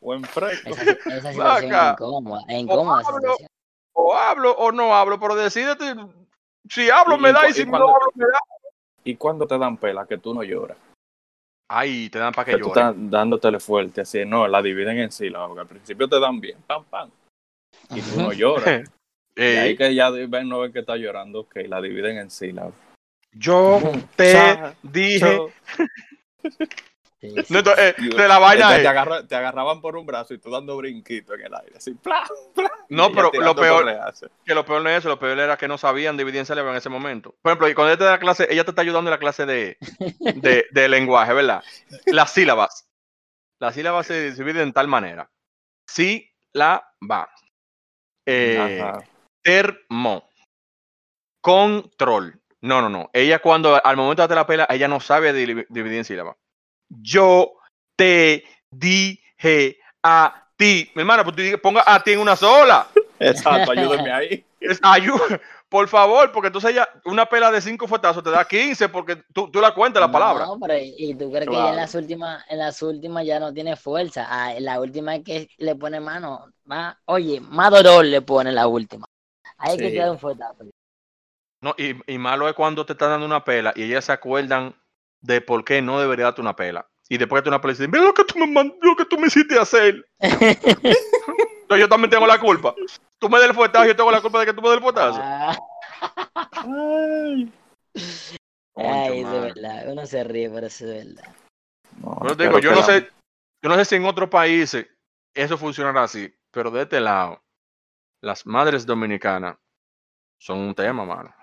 Buen 0.00 0.22
fresco. 0.24 0.68
esa, 0.70 0.82
esa 0.82 1.32
situación 1.32 1.72
es 1.74 1.92
incómoda, 1.92 2.42
es 2.48 2.58
incómoda 2.60 3.00
esa 3.00 3.08
hablo. 3.10 3.20
situación. 3.22 3.48
o 3.94 4.14
hablo 4.14 4.52
o 4.52 4.70
no 4.72 4.94
hablo, 4.94 5.18
pero 5.18 5.34
decídete. 5.34 5.94
Si 6.68 6.90
hablo 6.90 7.16
Y- 7.16 7.20
me 7.20 7.32
da 7.32 7.46
y 7.48 7.50
y 7.50 7.54
si 7.54 7.64
no 7.64 7.70
cuando- 7.70 7.88
hablo 7.88 8.12
me 8.14 8.24
da. 8.26 8.38
¿Y 9.04 9.16
cuando 9.16 9.46
te 9.46 9.56
dan 9.56 9.76
pela 9.78 10.04
que 10.06 10.18
tú 10.18 10.34
no 10.34 10.42
lloras? 10.42 10.76
Ay, 11.68 12.08
te 12.10 12.18
dan 12.18 12.32
para 12.32 12.44
Que 12.44 12.52
que 12.52 12.58
tú 12.58 12.68
llore. 12.68 12.80
estás 12.80 12.94
dándotele 12.96 13.60
fuerte, 13.60 14.02
así, 14.02 14.24
no, 14.24 14.46
la 14.46 14.62
dividen 14.62 14.98
en 14.98 15.10
sí, 15.10 15.30
porque 15.30 15.60
al 15.60 15.66
principio 15.66 16.08
te 16.08 16.20
dan 16.20 16.40
bien, 16.40 16.58
pam, 16.66 16.84
pam, 16.84 17.10
y 17.90 18.00
tú 18.00 18.20
no 18.20 18.32
lloras. 18.32 18.88
y 19.36 19.42
ahí 19.42 19.76
que 19.76 19.94
ya 19.94 20.10
ven, 20.10 20.48
no 20.48 20.60
ven 20.60 20.72
que 20.72 20.80
está 20.80 20.96
llorando, 20.96 21.40
ok, 21.40 21.56
la 21.66 21.80
dividen 21.80 22.18
en 22.18 22.30
sí. 22.30 22.52
La... 22.52 22.70
yo 23.32 23.80
te 24.14 24.74
dije. 24.82 25.40
Cho- 27.20 27.28
Sí, 27.28 27.30
sí. 27.44 27.52
No, 27.52 27.58
entonces, 27.60 27.94
eh, 27.98 28.02
de 28.14 28.28
la 28.28 28.38
vaina 28.38 28.64
entonces 28.64 28.76
te, 28.76 28.82
es- 28.82 28.88
agarra- 28.88 29.26
te 29.26 29.34
agarraban 29.36 29.80
por 29.80 29.96
un 29.96 30.04
brazo 30.04 30.34
y 30.34 30.38
tú 30.38 30.50
dando 30.50 30.76
brinquito 30.76 31.32
en 31.34 31.46
el 31.46 31.54
aire, 31.54 31.72
así, 31.76 31.94
¡plá! 31.94 32.24
¡plá! 32.54 32.70
No, 32.90 33.10
pero 33.10 33.30
lo 33.40 33.54
peor, 33.62 33.84
que 34.44 34.54
lo 34.54 34.64
peor 34.66 34.82
no 34.82 34.90
es 34.90 34.98
eso, 34.98 35.08
lo 35.08 35.18
peor 35.18 35.38
era 35.38 35.56
que 35.56 35.66
no 35.66 35.78
sabían 35.78 36.16
dividir 36.18 36.40
en 36.40 36.46
sílabas 36.46 36.72
en 36.72 36.76
ese 36.76 36.88
momento. 36.90 37.34
Por 37.40 37.50
ejemplo, 37.52 37.68
y 37.70 37.74
cuando 37.74 37.92
ella 37.92 37.98
te 37.98 38.04
da 38.04 38.18
clase, 38.18 38.46
ella 38.50 38.64
te 38.64 38.70
está 38.70 38.82
ayudando 38.82 39.08
en 39.08 39.12
la 39.12 39.18
clase 39.18 39.46
de, 39.46 39.78
de, 40.34 40.66
de 40.70 40.88
lenguaje, 40.88 41.32
¿verdad? 41.32 41.64
Las 42.04 42.32
sílabas. 42.32 42.86
Las 43.60 43.74
sílabas 43.74 44.06
se 44.06 44.32
dividen 44.32 44.64
en 44.64 44.72
tal 44.74 44.86
manera. 44.86 45.30
Sílaba. 45.88 47.30
Eh, 48.26 48.92
termo. 49.42 50.28
Control. 51.40 52.40
No, 52.60 52.80
no, 52.82 52.88
no. 52.88 53.10
Ella 53.12 53.38
cuando 53.40 53.80
al 53.84 53.96
momento 53.96 54.22
de 54.22 54.28
darte 54.28 54.34
la 54.34 54.46
pela, 54.46 54.66
ella 54.68 54.88
no 54.88 55.00
sabe 55.00 55.32
di- 55.32 55.64
dividir 55.68 55.98
en 55.98 56.04
sílabas. 56.04 56.36
Yo 56.88 57.52
te 57.96 58.44
dije 58.70 59.78
a 60.02 60.48
ti. 60.56 60.90
Mi 60.94 61.00
hermana, 61.02 61.24
pues 61.24 61.36
tú 61.36 61.42
ponga 61.62 61.82
a 61.86 62.02
ti 62.02 62.12
en 62.12 62.20
una 62.20 62.36
sola. 62.36 62.86
Exacto, 63.18 63.72
ayúdeme 63.72 64.12
ahí. 64.12 64.44
Por 65.68 65.88
favor, 65.88 66.30
porque 66.30 66.46
entonces 66.46 66.70
ella, 66.70 66.88
una 67.04 67.26
pela 67.26 67.50
de 67.50 67.60
cinco 67.60 67.88
fuetazos 67.88 68.22
te 68.22 68.30
da 68.30 68.46
15 68.46 68.88
porque 68.88 69.16
tú, 69.32 69.50
tú 69.50 69.60
la 69.60 69.74
cuentas 69.74 70.00
la 70.00 70.10
palabra. 70.10 70.46
No, 70.46 70.60
pero 70.60 70.78
y 70.78 70.94
y 70.96 71.14
tú 71.14 71.30
crees 71.30 71.48
que 71.48 71.54
ya 71.54 71.70
en 71.70 71.76
las 71.76 71.94
últimas, 71.96 72.44
en 72.48 72.58
las 72.58 72.80
últimas 72.82 73.26
ya 73.26 73.40
no 73.40 73.52
tiene 73.52 73.74
fuerza. 73.74 74.26
Ah, 74.30 74.54
en 74.54 74.64
la 74.64 74.80
última 74.80 75.16
es 75.16 75.24
que 75.24 75.48
le 75.58 75.74
pone 75.74 75.98
mano, 75.98 76.52
más, 76.64 76.96
oye, 77.06 77.40
más 77.40 77.72
dolor 77.72 78.04
le 78.04 78.22
pone 78.22 78.52
la 78.52 78.68
última. 78.68 79.06
Ahí 79.58 79.76
que 79.76 79.88
Sí. 79.88 79.94
te 79.94 79.98
da 79.98 80.12
un 80.12 80.18
fuetazo. 80.20 80.64
No, 81.60 81.74
y, 81.76 81.96
y 82.12 82.18
malo 82.18 82.48
es 82.48 82.54
cuando 82.54 82.86
te 82.86 82.92
están 82.92 83.10
dando 83.10 83.26
una 83.26 83.42
pela 83.44 83.72
y 83.74 83.82
ellas 83.82 84.04
se 84.04 84.12
acuerdan 84.12 84.72
de 85.26 85.40
por 85.40 85.64
qué 85.64 85.82
no 85.82 85.98
debería 86.00 86.26
darte 86.26 86.40
una 86.40 86.54
pela. 86.56 86.86
Y 87.08 87.18
después 87.18 87.42
te 87.42 87.48
una 87.48 87.60
pela 87.60 87.72
dicen, 87.72 87.90
mira 87.90 88.04
lo 88.04 88.14
que 88.14 88.24
tú 88.24 88.38
me, 88.38 88.64
lo 88.80 88.96
que 88.96 89.04
tú 89.04 89.18
me 89.18 89.26
hiciste 89.26 89.58
hacer. 89.58 90.06
Entonces 90.20 91.80
yo 91.80 91.88
también 91.88 92.10
tengo 92.10 92.26
la 92.26 92.38
culpa. 92.38 92.74
Tú 93.18 93.28
me 93.28 93.38
des 93.38 93.48
el 93.48 93.54
fuetazo 93.54 93.84
y 93.84 93.88
yo 93.88 93.96
tengo 93.96 94.10
la 94.10 94.20
culpa 94.20 94.40
de 94.40 94.46
que 94.46 94.52
tú 94.52 94.62
me 94.62 94.68
des 94.68 94.76
el 94.76 94.82
fuetazo. 94.82 95.20
Ah, 95.22 95.56
Ay. 96.52 97.52
Ay, 98.76 99.20
eso 99.20 99.36
es 99.46 99.54
verdad. 99.54 99.90
Uno 99.90 100.06
se 100.06 100.22
ríe, 100.22 100.50
pero 100.50 100.66
eso 100.66 100.86
es 100.86 101.06
verdad. 101.06 101.34
No, 102.00 102.18
Pero 102.20 102.36
te 102.36 102.44
pero 102.44 102.48
digo, 102.50 102.58
yo 102.60 102.70
no 102.70 102.76
la- 102.76 102.82
sé, 102.84 103.08
yo 103.62 103.68
no 103.70 103.74
sé 103.76 103.84
si 103.84 103.94
en 103.96 104.04
otros 104.04 104.28
países 104.28 104.86
eso 105.34 105.56
funcionará 105.58 106.04
así, 106.04 106.32
pero 106.50 106.70
de 106.70 106.82
este 106.82 107.00
lado, 107.00 107.42
las 108.22 108.46
madres 108.46 108.84
dominicanas 108.86 109.56
son 110.38 110.58
un 110.58 110.74
tema, 110.74 111.04
mano. 111.04 111.34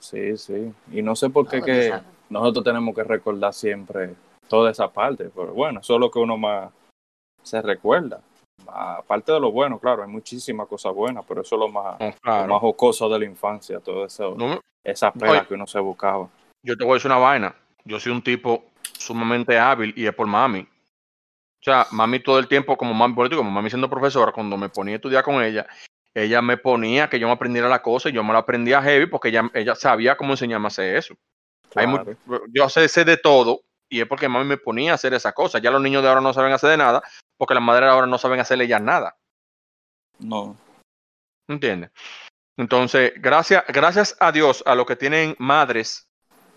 Sí, 0.00 0.36
sí. 0.36 0.72
Y 0.92 1.02
no 1.02 1.14
sé 1.16 1.30
por 1.30 1.48
qué 1.48 1.60
No, 1.60 1.64
que 1.64 1.88
sabes. 1.88 2.04
Nosotros 2.28 2.64
tenemos 2.64 2.94
que 2.94 3.04
recordar 3.04 3.52
siempre 3.52 4.14
toda 4.48 4.70
esa 4.70 4.88
parte. 4.88 5.30
Pero 5.34 5.52
bueno, 5.52 5.80
eso 5.80 5.94
es 5.94 6.00
lo 6.00 6.10
que 6.10 6.18
uno 6.18 6.36
más 6.36 6.70
se 7.42 7.62
recuerda. 7.62 8.20
Aparte 8.66 9.32
de 9.32 9.40
lo 9.40 9.52
bueno, 9.52 9.78
claro, 9.78 10.02
hay 10.02 10.08
muchísimas 10.08 10.66
cosas 10.66 10.92
buenas, 10.94 11.24
pero 11.26 11.42
eso 11.42 11.54
es 11.54 11.60
lo 11.60 11.68
más, 11.68 12.00
No, 12.00 12.12
lo 12.24 12.46
más 12.48 12.60
jocoso 12.60 13.08
de 13.08 13.18
la 13.18 13.24
infancia, 13.24 13.78
todo 13.80 14.04
eso, 14.04 14.34
No, 14.36 14.60
esa 14.82 15.12
pela 15.12 15.32
Oye. 15.32 15.46
que 15.46 15.54
uno 15.54 15.66
se 15.66 15.78
buscaba. 15.78 16.28
yo 16.64 16.76
te 16.76 16.84
voy 16.84 16.92
a 16.92 16.94
decir 16.94 17.10
una 17.10 17.20
vaina. 17.20 17.54
Yo 17.84 18.00
soy 18.00 18.10
un 18.12 18.22
tipo 18.22 18.64
sumamente 18.98 19.56
hábil 19.58 19.92
y 19.96 20.06
es 20.06 20.14
por 20.14 20.26
mami. 20.26 20.60
O 20.60 21.64
sea, 21.64 21.86
mami 21.92 22.20
todo 22.20 22.38
el 22.38 22.48
tiempo, 22.48 22.76
como 22.76 22.92
mami, 22.94 23.14
digo, 23.28 23.38
como 23.38 23.50
mami 23.50 23.70
siendo 23.70 23.88
profesora, 23.88 24.32
cuando 24.32 24.56
me 24.56 24.68
ponía 24.68 24.94
a 24.94 24.96
estudiar 24.96 25.22
con 25.22 25.42
ella, 25.42 25.66
ella 26.14 26.42
me 26.42 26.56
ponía 26.56 27.08
que 27.08 27.18
yo 27.20 27.26
me 27.28 27.34
aprendiera 27.34 27.68
la 27.68 27.82
cosa 27.82 28.08
y 28.08 28.12
yo 28.12 28.24
me 28.24 28.32
la 28.32 28.40
aprendía 28.40 28.82
heavy 28.82 29.06
porque 29.06 29.28
ella, 29.28 29.50
ella 29.54 29.74
sabía 29.74 30.16
cómo 30.16 30.32
enseñarme 30.32 30.66
a 30.66 30.68
hacer 30.68 30.96
eso. 30.96 31.14
Hay 31.74 31.86
yo 32.52 32.68
sé, 32.68 32.88
sé 32.88 33.04
de 33.04 33.16
todo 33.16 33.62
y 33.88 34.00
es 34.00 34.06
porque 34.06 34.28
mami 34.28 34.46
me 34.46 34.56
ponía 34.56 34.92
a 34.92 34.94
hacer 34.94 35.14
esa 35.14 35.32
cosa. 35.32 35.58
Ya 35.58 35.70
los 35.70 35.82
niños 35.82 36.02
de 36.02 36.08
ahora 36.08 36.20
no 36.20 36.32
saben 36.32 36.52
hacer 36.52 36.70
de 36.70 36.76
nada 36.76 37.02
porque 37.36 37.54
las 37.54 37.62
madres 37.62 37.86
de 37.86 37.92
ahora 37.92 38.06
no 38.06 38.18
saben 38.18 38.40
hacerle 38.40 38.66
ya 38.66 38.78
nada. 38.78 39.16
No, 40.18 40.56
¿Entiendes? 41.48 41.90
Entonces, 42.56 43.12
gracias, 43.16 43.64
gracias 43.68 44.16
a 44.18 44.32
Dios, 44.32 44.62
a 44.66 44.74
los 44.74 44.86
que 44.86 44.96
tienen 44.96 45.36
madres 45.38 46.08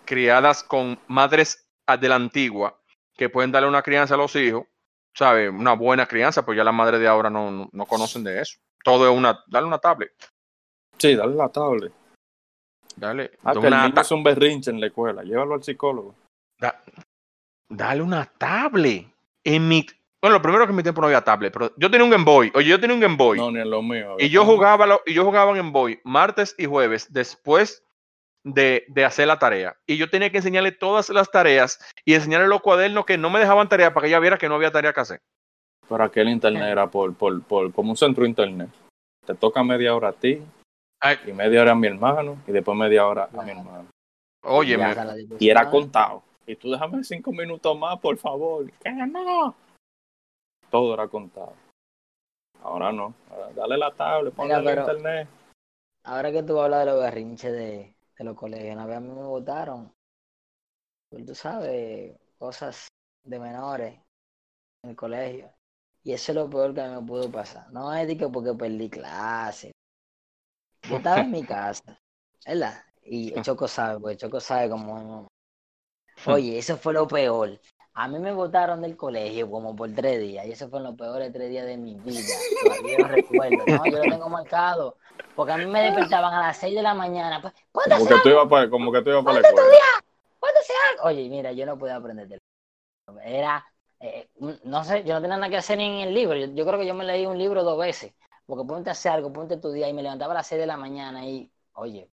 criadas 0.05 0.63
con 0.63 0.99
madres 1.07 1.67
de 1.99 2.09
la 2.09 2.15
antigua, 2.15 2.79
que 3.15 3.29
pueden 3.29 3.51
darle 3.51 3.67
una 3.67 3.81
crianza 3.81 4.15
a 4.15 4.17
los 4.17 4.35
hijos, 4.35 4.65
¿sabes? 5.13 5.51
Una 5.51 5.73
buena 5.73 6.07
crianza, 6.07 6.45
pues 6.45 6.57
ya 6.57 6.63
las 6.63 6.73
madres 6.73 6.99
de 6.99 7.07
ahora 7.07 7.29
no, 7.29 7.51
no, 7.51 7.69
no 7.71 7.85
conocen 7.85 8.23
de 8.23 8.41
eso. 8.41 8.59
Todo 8.83 9.09
es 9.09 9.15
una, 9.15 9.43
dale 9.47 9.67
una 9.67 9.77
tablet, 9.77 10.11
sí, 10.97 11.15
dale 11.15 11.35
la 11.35 11.49
tablet. 11.49 11.91
Dale, 12.99 13.31
Ah, 13.43 13.53
da 13.53 13.61
que 13.61 13.67
el 13.67 13.73
una 13.73 13.83
niño 13.83 13.93
ta- 13.95 14.01
es 14.01 14.11
un 14.11 14.23
berrinche 14.23 14.71
en 14.71 14.79
la 14.79 14.87
escuela, 14.87 15.23
llévalo 15.23 15.53
al 15.55 15.63
psicólogo. 15.63 16.15
da- 16.59 16.81
dale 17.69 18.01
una 18.01 18.25
tablet. 18.25 19.07
En 19.43 19.67
mi, 19.67 19.85
bueno, 20.21 20.35
lo 20.37 20.41
primero 20.41 20.65
que 20.65 20.71
en 20.71 20.75
mi 20.75 20.83
tiempo 20.83 21.01
no 21.01 21.07
había 21.07 21.23
tablet, 21.23 21.51
pero 21.53 21.71
yo 21.77 21.89
tenía 21.89 22.03
un 22.03 22.11
Game 22.11 22.25
Boy, 22.25 22.51
oye, 22.53 22.67
yo 22.69 22.79
tenía 22.79 22.93
un 22.95 22.99
Game 23.01 23.15
Boy. 23.15 23.37
No, 23.37 23.51
ni 23.51 23.59
en 23.59 23.69
lo 23.69 23.81
mío. 23.81 24.15
Y 24.19 24.29
yo 24.29 24.43
jugaba, 24.45 24.85
lo- 24.85 25.01
y 25.05 25.13
yo 25.13 25.23
jugaba 25.23 25.57
en 25.57 25.71
Boy 25.71 25.99
martes 26.03 26.53
y 26.57 26.65
jueves 26.65 27.11
después 27.13 27.83
de, 28.43 28.85
de 28.87 29.05
hacer 29.05 29.27
la 29.27 29.39
tarea. 29.39 29.77
Y 29.87 29.97
yo 29.97 30.09
tenía 30.09 30.29
que 30.29 30.37
enseñarle 30.37 30.71
todas 30.71 31.09
las 31.09 31.29
tareas 31.31 31.79
y 32.05 32.13
enseñarle 32.15 32.47
los 32.47 32.61
cuadernos 32.61 33.05
que 33.05 33.17
no 33.17 33.29
me 33.29 33.39
dejaban 33.39 33.69
tarea 33.69 33.93
para 33.93 34.03
que 34.05 34.09
ella 34.09 34.19
viera 34.19 34.37
que 34.37 34.49
no 34.49 34.55
había 34.55 34.71
tarea 34.71 34.93
que 34.93 34.99
hacer. 35.01 35.19
Pero 35.87 36.03
aquel 36.03 36.29
internet 36.29 36.63
era 36.69 36.87
por, 36.87 37.13
por, 37.15 37.41
por, 37.43 37.71
como 37.73 37.91
un 37.91 37.97
centro 37.97 38.25
internet. 38.25 38.69
Te 39.25 39.35
toca 39.35 39.63
media 39.63 39.95
hora 39.95 40.09
a 40.09 40.13
ti, 40.13 40.41
Ay, 41.01 41.17
y 41.25 41.31
media 41.31 41.61
hora 41.61 41.71
a 41.71 41.75
mi 41.75 41.87
hermano, 41.87 42.37
y 42.45 42.51
después 42.51 42.77
media 42.77 43.07
hora 43.07 43.29
a 43.33 43.41
mi 43.43 43.51
hermano. 43.51 43.87
oye, 44.43 44.77
la 44.77 45.15
Y 45.39 45.49
era 45.49 45.69
contado. 45.69 46.23
Y 46.45 46.55
tú 46.55 46.71
déjame 46.71 47.03
cinco 47.03 47.31
minutos 47.31 47.77
más, 47.77 47.99
por 47.99 48.17
favor. 48.17 48.69
Que 48.83 48.91
no. 48.91 49.55
Todo 50.69 50.93
era 50.93 51.07
contado. 51.07 51.53
Ahora 52.61 52.91
no. 52.91 53.13
Ahora 53.29 53.53
dale 53.53 53.77
la 53.77 53.91
tablet, 53.93 54.33
ponle 54.33 54.57
Mira, 54.57 54.63
pero- 54.71 54.81
internet. 54.81 55.27
Ahora 56.03 56.31
que 56.31 56.43
tú 56.43 56.59
hablas 56.59 56.79
de 56.79 56.85
los 56.91 56.99
berrinches 56.99 57.51
de, 57.51 57.93
de 58.17 58.23
los 58.23 58.35
colegios, 58.35 58.73
una 58.75 58.85
vez 58.85 58.97
a 58.97 58.99
mí 58.99 59.09
me 59.09 59.21
votaron. 59.23 59.91
Pues 61.11 61.25
tú 61.25 61.35
sabes, 61.35 62.17
cosas 62.37 62.87
de 63.25 63.39
menores 63.39 63.99
en 64.83 64.89
el 64.91 64.95
colegio. 64.95 65.51
Y 66.03 66.13
eso 66.13 66.31
es 66.31 66.35
lo 66.35 66.49
peor 66.49 66.73
que 66.73 66.81
a 66.81 66.87
mí 66.89 66.95
me 67.01 67.07
pudo 67.07 67.29
pasar. 67.31 67.71
No 67.71 67.93
es 67.93 68.07
de 68.07 68.17
que 68.17 68.27
porque 68.27 68.53
perdí 68.53 68.89
clase. 68.89 69.71
Yo 70.83 70.97
estaba 70.97 71.21
en 71.21 71.31
mi 71.31 71.43
casa, 71.43 71.83
¿verdad? 72.45 72.83
Y 73.03 73.33
Choco 73.41 73.67
sabe, 73.67 73.99
pues 73.99 74.17
Choco 74.17 74.39
sabe 74.39 74.69
cómo. 74.69 75.27
Oye, 76.27 76.57
eso 76.59 76.77
fue 76.77 76.93
lo 76.93 77.07
peor. 77.07 77.59
A 77.93 78.07
mí 78.07 78.19
me 78.19 78.31
votaron 78.31 78.81
del 78.81 78.95
colegio 78.95 79.49
como 79.49 79.75
por 79.75 79.91
tres 79.93 80.19
días. 80.19 80.45
Y 80.45 80.51
eso 80.51 80.69
fue 80.69 80.79
los 80.79 80.95
peores 80.95 81.33
tres 81.33 81.49
días 81.49 81.65
de 81.65 81.77
mi 81.77 81.95
vida. 81.95 82.35
Todavía 82.59 82.99
lo 82.99 83.07
recuerdo. 83.07 83.65
No, 83.65 83.87
yo 83.87 83.97
lo 83.99 84.07
tengo 84.07 84.29
marcado. 84.29 84.97
Porque 85.35 85.53
a 85.53 85.57
mí 85.57 85.65
me 85.65 85.81
despertaban 85.81 86.33
a 86.33 86.47
las 86.47 86.57
6 86.57 86.75
de 86.75 86.81
la 86.81 86.93
mañana. 86.93 87.41
Pues, 87.41 87.53
a 87.87 87.89
Como 87.97 88.07
que 88.07 88.15
tú 88.21 88.29
ibas 88.29 88.47
para, 88.47 88.69
como 88.69 88.91
que 88.91 89.01
tú 89.01 89.09
ibas 89.09 89.25
la 89.25 89.39
escuela. 89.41 89.67
Oye, 91.03 91.29
mira, 91.29 91.51
yo 91.51 91.65
no 91.65 91.77
podía 91.77 91.95
aprender 91.95 92.39
Era, 93.23 93.65
eh, 93.99 94.29
un- 94.35 94.59
no 94.63 94.83
sé, 94.83 95.03
yo 95.03 95.13
no 95.13 95.21
tenía 95.21 95.37
nada 95.37 95.49
que 95.49 95.57
hacer 95.57 95.77
ni 95.77 95.85
en 96.01 96.07
el 96.09 96.13
libro. 96.13 96.35
Yo, 96.37 96.47
yo 96.47 96.65
creo 96.65 96.79
que 96.79 96.85
yo 96.85 96.93
me 96.93 97.05
leí 97.05 97.25
un 97.25 97.37
libro 97.37 97.63
dos 97.63 97.77
veces. 97.79 98.13
Porque 98.49 98.67
ponte 98.67 98.89
a 98.89 98.93
hacer 98.93 99.11
algo, 99.11 99.31
ponte 99.31 99.53
a 99.53 99.57
estudiar. 99.57 99.91
Y 99.91 99.93
me 99.93 100.01
levantaba 100.01 100.31
a 100.33 100.37
las 100.37 100.47
6 100.47 100.59
de 100.59 100.65
la 100.65 100.75
mañana 100.75 101.23
y, 101.23 101.53
oye, 101.73 102.09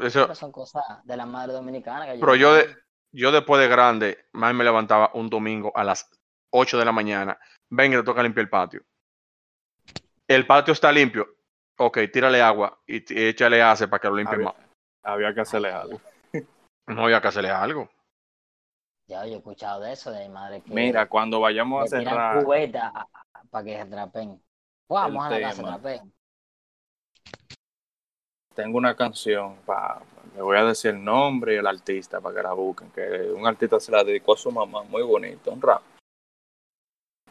eso, 0.00 0.32
son 0.36 0.52
cosas 0.52 0.84
de 1.02 1.16
la 1.16 1.26
madre 1.26 1.52
dominicana. 1.52 2.06
Que 2.06 2.20
pero 2.20 2.36
yo, 2.36 2.54
de- 2.54 2.76
yo 3.10 3.32
después 3.32 3.60
de 3.60 3.66
grande, 3.66 4.28
más 4.30 4.54
me 4.54 4.62
levantaba 4.62 5.10
un 5.14 5.28
domingo 5.28 5.72
a 5.74 5.82
las 5.82 6.08
8 6.50 6.78
de 6.78 6.84
la 6.84 6.92
mañana. 6.92 7.40
Venga, 7.70 7.98
te 7.98 8.04
toca 8.04 8.22
limpiar 8.22 8.44
el 8.44 8.50
patio. 8.50 8.82
El 10.28 10.46
patio 10.46 10.74
está 10.74 10.92
limpio. 10.92 11.26
Ok, 11.78 11.98
tírale 12.12 12.40
agua 12.40 12.80
y, 12.86 13.02
échale 13.28 13.60
ace 13.60 13.88
para 13.88 14.00
que 14.00 14.08
lo 14.10 14.14
limpie 14.14 14.36
Había, 14.36 14.46
más. 14.46 14.54
había 15.02 15.34
que 15.34 15.40
hacerle 15.40 15.72
algo. 15.72 16.00
No 16.86 17.04
había 17.06 17.20
que 17.20 17.26
hacerle 17.28 17.50
algo. 17.50 17.90
Ya 19.10 19.26
yo 19.26 19.34
he 19.34 19.36
escuchado 19.38 19.80
de 19.80 19.92
eso, 19.92 20.12
de 20.12 20.28
madre 20.28 20.60
que 20.60 20.72
Mira, 20.72 21.08
cuando 21.08 21.40
vayamos 21.40 21.82
a 21.82 21.86
cerrar, 21.88 22.44
cubeta 22.44 23.08
para 23.50 23.64
que 23.64 23.74
se 23.74 23.80
atrapen. 23.80 24.40
Vamos 24.88 25.24
a 25.24 25.30
la 25.30 25.40
casa, 25.40 25.62
atrapen. 25.62 26.12
tengo 28.54 28.78
una 28.78 28.94
canción. 28.94 29.56
Pa, 29.66 30.00
le 30.36 30.42
voy 30.42 30.56
a 30.56 30.64
decir 30.64 30.92
el 30.92 31.02
nombre 31.02 31.54
y 31.54 31.56
el 31.56 31.66
artista 31.66 32.20
para 32.20 32.36
que 32.36 32.42
la 32.44 32.52
busquen. 32.52 32.92
Que 32.92 33.32
un 33.34 33.48
artista 33.48 33.80
se 33.80 33.90
la 33.90 34.04
dedicó 34.04 34.34
a 34.34 34.36
su 34.36 34.52
mamá. 34.52 34.84
Muy 34.84 35.02
bonito, 35.02 35.50
un 35.50 35.60
rap. 35.60 35.82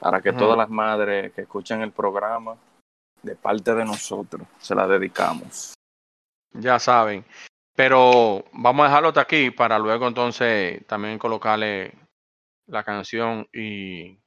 Para 0.02 0.22
que 0.22 0.34
todas 0.34 0.58
las 0.58 0.70
madres 0.70 1.32
que 1.32 1.44
escuchan 1.44 1.82
el 1.82 1.94
programa, 1.94 2.58
de 3.24 3.38
parte 3.38 3.74
de 3.74 3.86
nosotros, 3.86 4.46
se 4.58 4.76
la 4.76 4.86
dedicamos. 4.86 5.76
Ya 6.52 6.78
saben. 6.78 7.24
Pero 7.80 8.44
vamos 8.52 8.84
a 8.84 8.90
dejarlo 8.90 9.08
hasta 9.08 9.22
aquí 9.22 9.52
para 9.52 9.80
luego 9.80 10.06
entonces 10.06 10.86
también 10.86 11.18
colocarle 11.18 11.94
la 12.68 12.84
canción 12.84 13.48
y 13.54 14.20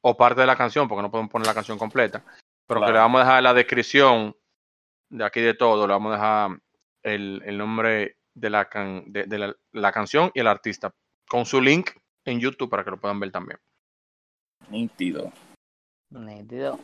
o 0.00 0.16
parte 0.16 0.40
de 0.40 0.46
la 0.46 0.56
canción, 0.56 0.88
porque 0.88 1.02
no 1.02 1.10
podemos 1.10 1.30
poner 1.30 1.46
la 1.46 1.52
canción 1.52 1.76
completa. 1.76 2.24
Pero 2.66 2.80
que 2.80 2.92
le 2.92 2.98
vamos 2.98 3.20
a 3.20 3.24
dejar 3.24 3.42
la 3.42 3.52
descripción 3.52 4.34
de 5.10 5.24
aquí 5.26 5.42
de 5.42 5.52
todo, 5.52 5.86
le 5.86 5.92
vamos 5.92 6.12
a 6.12 6.14
dejar 6.16 6.60
el, 7.02 7.42
el 7.44 7.58
nombre 7.58 8.16
de, 8.34 8.48
la, 8.48 8.64
can- 8.66 9.04
de, 9.12 9.24
de 9.24 9.38
la, 9.40 9.54
la 9.72 9.92
canción 9.92 10.30
y 10.32 10.40
el 10.40 10.46
artista 10.46 10.90
con 11.28 11.44
su 11.44 11.60
link 11.60 11.90
en 12.24 12.40
YouTube 12.40 12.70
para 12.70 12.82
que 12.82 12.92
lo 12.92 12.98
puedan 12.98 13.20
ver 13.20 13.30
también. 13.30 13.58
Nítido. 14.70 15.30
Nítido. 16.08 16.78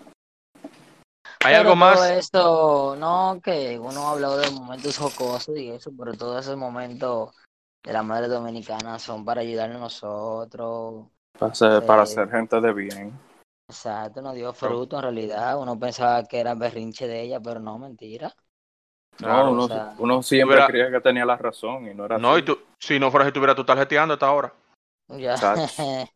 ¿Hay 1.44 1.55
Pero 1.55 1.62
algo 1.64 1.74
todo 1.74 1.76
más? 1.76 2.12
esto, 2.12 2.96
no, 2.96 3.40
que 3.42 3.78
uno 3.78 4.07
ha 4.09 4.12
hablado 4.12 4.38
de 4.38 4.50
momentos 4.50 4.98
jocosos 4.98 5.57
y 5.57 5.70
eso, 5.70 5.90
pero 5.96 6.12
todos 6.14 6.40
esos 6.44 6.57
momentos 6.57 7.35
de 7.83 7.92
la 7.92 8.02
madre 8.02 8.28
dominicana 8.28 8.98
son 8.98 9.24
para 9.24 9.40
ayudarnos 9.40 9.76
a 9.76 9.81
nosotros. 9.81 11.07
Para 11.38 11.55
ser, 11.55 11.85
para 11.87 12.07
Sí. 12.07 12.14
ser 12.14 12.31
gente 12.31 12.61
de 12.61 12.72
bien. 12.72 13.12
Exacto, 13.68 14.20
nos 14.22 14.35
dio 14.35 14.52
fruto 14.52 14.96
en 14.96 15.02
realidad. 15.02 15.59
Uno 15.59 15.78
pensaba 15.78 16.24
que 16.24 16.38
era 16.40 16.55
berrinche 16.55 17.07
de 17.09 17.22
ella, 17.22 17.40
pero 17.40 17.59
no, 17.59 17.78
mentira. 17.78 18.35
Claro, 19.16 19.44
no, 19.46 19.52
uno, 19.52 19.64
o 19.64 19.68
sea, 19.68 19.94
uno 19.98 20.22
siempre 20.22 20.64
creía 20.66 20.90
que 20.90 21.00
tenía 21.00 21.24
la 21.24 21.37
razón 21.37 21.87
y 21.88 21.94
no 21.94 22.05
era 22.07 22.18
No, 22.18 22.37
así. 22.37 22.40
y 22.40 22.44
tú, 22.44 22.59
si 22.78 22.98
no 22.98 23.11
fueras 23.11 23.26
si 23.26 23.28
estuviera 23.28 23.55
tú 23.55 23.64
tarjeteando 23.64 24.14
hasta 24.14 24.26
ahora. 24.26 24.52
Ya, 25.09 25.37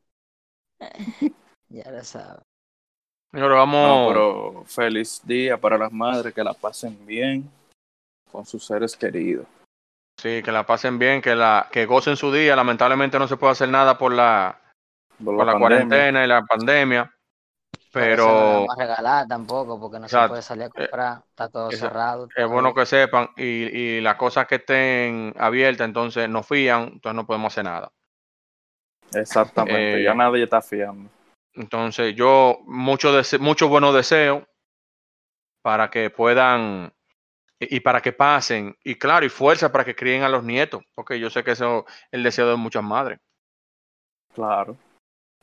ya 1.68 1.90
lo 1.90 2.02
sabes. 2.04 2.45
Señores, 3.32 3.56
vamos. 3.56 3.88
No, 3.88 4.08
pero 4.08 4.64
feliz 4.66 5.20
día 5.24 5.58
para 5.58 5.76
las 5.76 5.92
madres, 5.92 6.32
que 6.32 6.44
la 6.44 6.54
pasen 6.54 7.06
bien 7.06 7.50
con 8.30 8.46
sus 8.46 8.64
seres 8.64 8.96
queridos. 8.96 9.46
Sí, 10.18 10.42
que 10.42 10.50
la 10.50 10.64
pasen 10.64 10.98
bien, 10.98 11.20
que 11.20 11.34
la 11.34 11.68
que 11.70 11.84
gocen 11.86 12.16
su 12.16 12.32
día. 12.32 12.56
Lamentablemente 12.56 13.18
no 13.18 13.28
se 13.28 13.36
puede 13.36 13.52
hacer 13.52 13.68
nada 13.68 13.98
por 13.98 14.12
la, 14.12 14.58
Por 15.22 15.36
por 15.36 15.46
la, 15.46 15.58
cuarentena 15.58 16.24
y 16.24 16.28
la 16.28 16.44
pandemia. 16.44 17.04
No 17.04 17.12
Pero 17.92 18.26
la 18.26 18.32
vamos 18.32 18.76
a 18.76 18.80
regalar 18.80 19.26
tampoco, 19.26 19.80
porque 19.80 19.98
no 19.98 20.08
se 20.08 20.28
puede 20.28 20.42
salir 20.42 20.64
a 20.64 20.68
comprar. 20.70 21.18
Está 21.30 21.48
todo 21.48 21.70
cerrado. 21.70 22.28
es 22.34 22.48
bueno 22.48 22.74
que 22.74 22.86
sepan 22.86 23.30
y, 23.36 23.42
y 23.42 24.00
las 24.00 24.16
cosas 24.16 24.46
que 24.46 24.56
estén 24.56 25.34
abiertas 25.38 25.86
entonces 25.86 26.28
nos 26.28 26.46
fían, 26.46 26.84
entonces 26.94 27.14
no 27.14 27.26
podemos 27.26 27.52
hacer 27.52 27.64
nada. 27.64 27.90
Exactamente, 29.14 30.00
Eh, 30.00 30.04
ya 30.04 30.14
nadie 30.14 30.44
está 30.44 30.60
fiando. 30.60 31.08
Entonces 31.56 32.14
yo 32.14 32.58
mucho 32.66 33.12
dese 33.12 33.38
muchos 33.38 33.68
buenos 33.68 33.94
deseos 33.94 34.44
para 35.62 35.90
que 35.90 36.10
puedan 36.10 36.92
y, 37.58 37.76
y 37.76 37.80
para 37.80 38.00
que 38.00 38.12
pasen 38.12 38.76
y 38.84 38.96
claro 38.96 39.24
y 39.26 39.30
fuerza 39.30 39.72
para 39.72 39.84
que 39.84 39.96
críen 39.96 40.22
a 40.22 40.28
los 40.28 40.44
nietos, 40.44 40.84
porque 40.94 41.18
yo 41.18 41.30
sé 41.30 41.42
que 41.42 41.52
eso 41.52 41.86
es 41.88 41.94
el 42.12 42.22
deseo 42.22 42.48
de 42.48 42.56
muchas 42.56 42.84
madres. 42.84 43.18
Claro. 44.34 44.76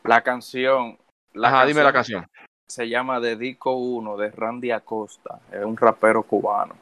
La 0.04 0.22
canción. 0.22 0.98
La 1.34 1.48
Ajá, 1.48 1.66
dime 1.66 1.82
la 1.84 1.92
canción. 1.92 2.28
Se 2.68 2.88
llama 2.88 3.20
Dedico 3.20 3.76
1 3.76 4.18
de 4.18 4.32
Randy 4.32 4.72
Acosta. 4.72 5.40
Es 5.52 5.64
un 5.66 5.76
rapero 5.76 6.24
cubano. 6.24 6.76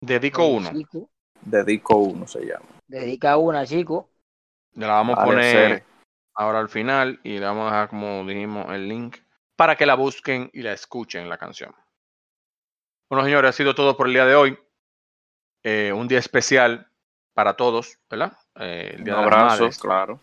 Dedico 0.00 0.46
uno. 0.46 0.70
Chico, 0.70 1.08
Dedico 1.40 1.96
1 1.96 2.26
se 2.26 2.44
llama. 2.44 2.66
dedica 2.86 3.36
una, 3.38 3.64
chico. 3.66 4.08
La 4.74 4.88
vamos 4.88 5.18
a 5.18 5.24
poner 5.24 5.84
ahora 6.36 6.60
al 6.60 6.68
final 6.68 7.20
y 7.24 7.38
le 7.38 7.46
vamos 7.46 7.70
a 7.70 7.74
dejar, 7.74 7.88
como 7.88 8.24
dijimos, 8.24 8.66
el 8.72 8.88
link 8.88 9.18
para 9.56 9.76
que 9.76 9.86
la 9.86 9.94
busquen 9.94 10.50
y 10.52 10.62
la 10.62 10.72
escuchen 10.72 11.28
la 11.28 11.38
canción. 11.38 11.74
Bueno, 13.08 13.24
señores, 13.24 13.50
ha 13.50 13.52
sido 13.52 13.74
todo 13.74 13.96
por 13.96 14.06
el 14.06 14.12
día 14.12 14.26
de 14.26 14.34
hoy. 14.34 14.58
Eh, 15.62 15.92
un 15.92 16.06
día 16.06 16.18
especial 16.18 16.90
para 17.34 17.54
todos, 17.54 17.98
¿verdad? 18.10 18.36
Eh, 18.56 18.92
el 18.96 19.04
día 19.04 19.14
de 19.14 19.22
Abrazos, 19.22 19.78
claro. 19.78 20.20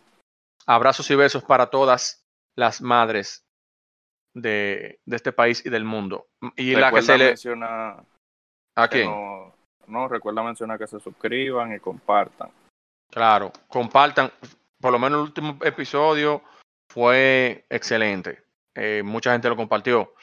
Abrazos 0.66 1.10
y 1.12 1.16
besos 1.16 1.44
para 1.44 1.70
todas 1.70 2.26
las 2.56 2.82
madres 2.82 3.46
de, 4.34 5.00
este 5.06 5.32
país 5.32 5.66
y 5.66 5.70
del 5.70 5.84
mundo. 5.84 6.28
Y 6.56 6.76
la 6.76 6.92
que 6.92 7.02
se 7.02 7.18
le. 7.18 7.28
Menciona 7.30 8.04
¿A 8.76 8.88
quién? 8.88 9.10
no, 9.88 10.08
recuerda 10.08 10.44
mencionar 10.44 10.80
que 10.80 10.88
se 10.88 11.00
suscriban 11.00 11.74
y 11.74 11.80
compartan. 11.80 12.50
Claro, 13.10 13.52
compartan. 13.68 14.32
Por 14.84 14.92
lo 14.92 15.00
menos 15.00 15.20
el 15.20 15.28
último 15.28 15.58
episodio 15.64 16.44
fue 16.90 17.66
excelente. 17.70 18.44
Eh, 18.76 19.02
mucha 19.02 19.32
gente 19.32 19.48
lo 19.48 19.56
compartió. 19.56 20.14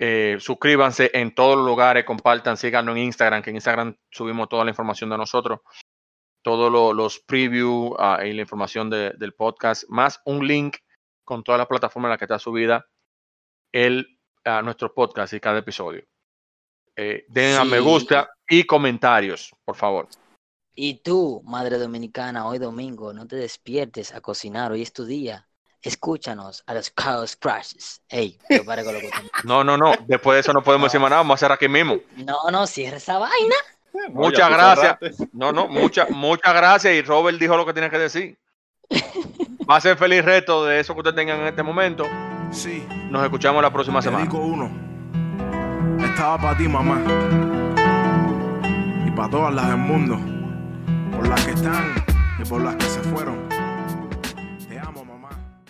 Eh, 0.00 0.36
suscríbanse 0.40 1.12
en 1.14 1.32
todos 1.32 1.56
los 1.56 1.64
lugares, 1.64 2.04
compartan, 2.04 2.56
síganos 2.56 2.96
en 2.96 3.04
Instagram, 3.04 3.40
que 3.40 3.50
en 3.50 3.56
Instagram 3.56 3.96
subimos 4.10 4.48
toda 4.48 4.64
la 4.64 4.72
información 4.72 5.10
de 5.10 5.16
nosotros, 5.16 5.60
todos 6.42 6.72
los 6.92 7.20
previews 7.20 7.94
ah, 8.00 8.18
y 8.24 8.32
la 8.32 8.40
información 8.40 8.90
del 8.90 9.32
podcast, 9.34 9.84
más 9.88 10.20
un 10.24 10.44
link 10.44 10.78
con 11.22 11.44
todas 11.44 11.60
las 11.60 11.68
plataformas 11.68 12.08
en 12.08 12.10
las 12.10 12.18
que 12.18 12.24
está 12.24 12.40
subida 12.40 12.84
el, 13.70 14.18
a 14.44 14.60
nuestro 14.62 14.92
podcast 14.92 15.34
y 15.34 15.38
cada 15.38 15.60
episodio. 15.60 16.04
Eh, 16.96 17.26
den 17.28 17.58
a 17.58 17.64
me 17.64 17.78
gusta 17.78 18.28
y 18.48 18.64
comentarios, 18.64 19.54
por 19.64 19.76
favor. 19.76 20.08
Y 20.76 20.94
tú, 21.02 21.40
madre 21.44 21.78
dominicana, 21.78 22.46
hoy 22.46 22.58
domingo, 22.58 23.12
no 23.12 23.26
te 23.26 23.36
despiertes 23.36 24.12
a 24.12 24.20
cocinar, 24.20 24.72
hoy 24.72 24.82
es 24.82 24.92
tu 24.92 25.04
día. 25.04 25.46
Escúchanos 25.80 26.64
a 26.66 26.74
los 26.74 26.92
Chaos 26.94 27.36
Crashes. 27.36 28.02
Ey, 28.08 28.38
con 28.64 28.76
lo 28.76 29.00
que 29.00 29.10
No, 29.44 29.62
no, 29.62 29.76
no. 29.76 29.92
Después 30.06 30.36
de 30.36 30.40
eso 30.40 30.52
no 30.52 30.62
podemos 30.62 30.90
decir 30.90 31.00
nada. 31.00 31.16
Vamos 31.18 31.34
a 31.34 31.34
hacer 31.34 31.52
aquí 31.52 31.68
mismo. 31.68 31.98
No, 32.16 32.50
no, 32.50 32.66
cierra 32.66 32.96
esa 32.96 33.18
vaina. 33.18 33.54
muchas 34.08 34.48
gracias. 34.48 35.28
No, 35.32 35.52
no, 35.52 35.68
muchas, 35.68 36.08
muchas 36.10 36.54
gracias. 36.54 36.94
Y 36.94 37.02
Robert 37.02 37.38
dijo 37.38 37.56
lo 37.56 37.66
que 37.66 37.74
tiene 37.74 37.90
que 37.90 37.98
decir. 37.98 38.38
Va 39.70 39.76
a 39.76 39.80
ser 39.80 39.96
feliz 39.96 40.24
reto 40.24 40.64
de 40.64 40.80
eso 40.80 40.94
que 40.94 41.00
ustedes 41.00 41.16
tengan 41.16 41.40
en 41.40 41.46
este 41.48 41.62
momento. 41.62 42.06
Sí. 42.50 42.84
Nos 43.10 43.22
escuchamos 43.22 43.62
la 43.62 43.72
próxima 43.72 44.00
semana. 44.00 44.28
uno. 44.32 44.70
Estaba 46.02 46.38
para 46.38 46.56
ti, 46.56 46.66
mamá. 46.66 47.02
Y 49.06 49.10
para 49.10 49.30
todas 49.30 49.54
las 49.54 49.68
del 49.68 49.76
mundo. 49.76 50.33
Por 51.16 51.28
las 51.28 51.44
que 51.44 51.52
están 51.52 51.94
y 52.38 52.48
por 52.48 52.62
las 52.62 52.76
que 52.76 52.84
se 52.86 53.00
fueron. 53.00 53.43